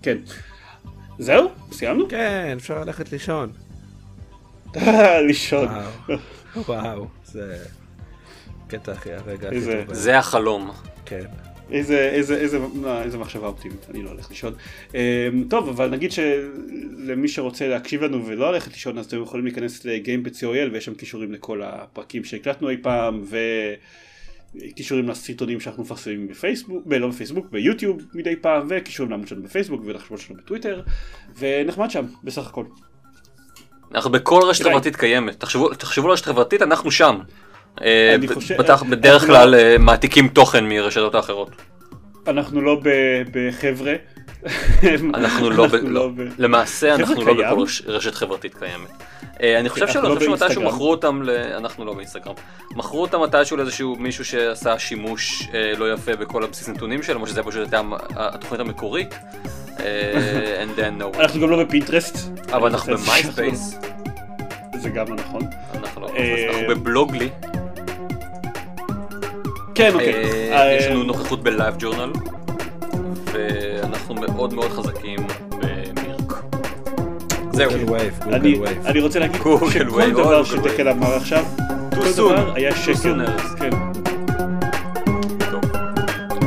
[0.01, 0.17] כן.
[1.19, 1.49] זהו?
[1.71, 2.09] סיימנו?
[2.09, 3.51] כן, אפשר ללכת לישון.
[5.27, 5.67] לישון.
[6.55, 7.07] וואו.
[7.25, 7.65] זה
[8.67, 9.93] קטע אחי, הרגע הכי טוב.
[9.93, 10.71] זה החלום.
[11.05, 11.25] כן.
[11.71, 14.53] איזה, איזה, איזה, לא, איזה מחשבה אופטימית, אני לא הולך לישון.
[14.95, 19.85] אה, טוב, אבל נגיד שלמי שרוצה להקשיב לנו ולא ללכת לישון, אז אתם יכולים להיכנס
[19.85, 23.23] לגיימפד co.il ויש שם קישורים לכל הפרקים שהקלטנו אי פעם,
[24.55, 29.81] וקישורים לסרטונים שאנחנו מפרסמים בפייסבוק, ב- לא בפייסבוק, ביוטיוב מדי פעם, וקישורים לעמוד שלנו בפייסבוק
[29.85, 30.81] ולחשבות שלנו בטוויטר,
[31.37, 32.63] ונחמד שם, בסך הכל.
[33.95, 34.63] אנחנו בכל רשת.
[34.63, 37.19] חברתית קיימת, תחשבו תחשבו על רשת חברתית, אנחנו שם.
[37.83, 41.49] אה, חושב- בטח- בדרך כלל אה, מעתיקים תוכן מרשתות האחרות.
[42.27, 42.81] אנחנו לא
[43.31, 43.93] בחבר'ה.
[45.13, 46.09] אנחנו לא, ב- אנחנו לא.
[46.37, 47.37] למעשה אנחנו לא קיים?
[47.37, 48.89] בכל רש- רשת חברתית קיימת.
[49.43, 50.61] אה, אני חושב אנחנו שלא, לא אני חושב שמתישהו.
[50.63, 51.21] מכרו אותם.
[51.57, 52.33] אנחנו לא באינסטגרם,
[52.75, 57.27] מכרו אותם מתישהו לאיזשהו מישהו שעשה שימוש אה, לא יפה בכל הבסיס נתונים שלהם, או
[57.27, 57.81] שזה פשוט הייתה
[58.15, 59.15] התוכנית המקורית.
[59.79, 60.63] אה.
[61.19, 62.17] אנחנו גם לא בפינטרסט.
[62.53, 63.75] אבל אנחנו חזק במייספייס,
[64.77, 65.41] זה גם לא נכון.
[66.01, 67.29] לא, אה, אנחנו בבלוגלי,
[69.77, 70.13] כן, אוקיי.
[70.51, 72.11] אה, יש אה, לנו נוכחות ב LiveJournal,
[73.33, 75.19] ואנחנו מאוד מאוד חזקים
[75.51, 76.33] במירק.
[77.53, 77.71] זהו.
[77.71, 78.85] Google Wave, אני- Google Wave.
[78.85, 81.43] אני רוצה להגיד שכל דבר שדקל אמר עכשיו,
[81.95, 82.11] כל.
[82.17, 83.21] דבר היה שקר.
[83.21, 83.55] ארז.
[83.59, 83.69] כן.
[85.51, 85.61] טוב.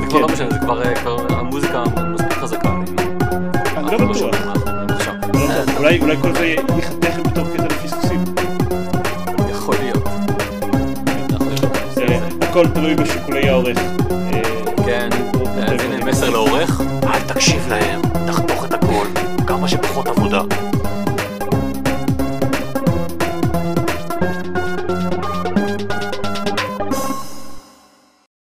[0.00, 0.92] זה כבר לא משנה, זה כבר אה,
[1.38, 2.68] המוזיקה מספיק חזקה.
[2.68, 4.22] אני אנחנו לא בטוח.
[4.22, 5.76] לא בטוח.
[5.78, 7.44] אולי כל זה ייחתך בתור
[12.50, 13.78] הכל תלוי בשיקולי העורך.
[13.78, 14.42] אה,
[14.86, 15.08] כן,
[15.62, 18.19] אז הנה מסר לעורך, אל תקשיב להם.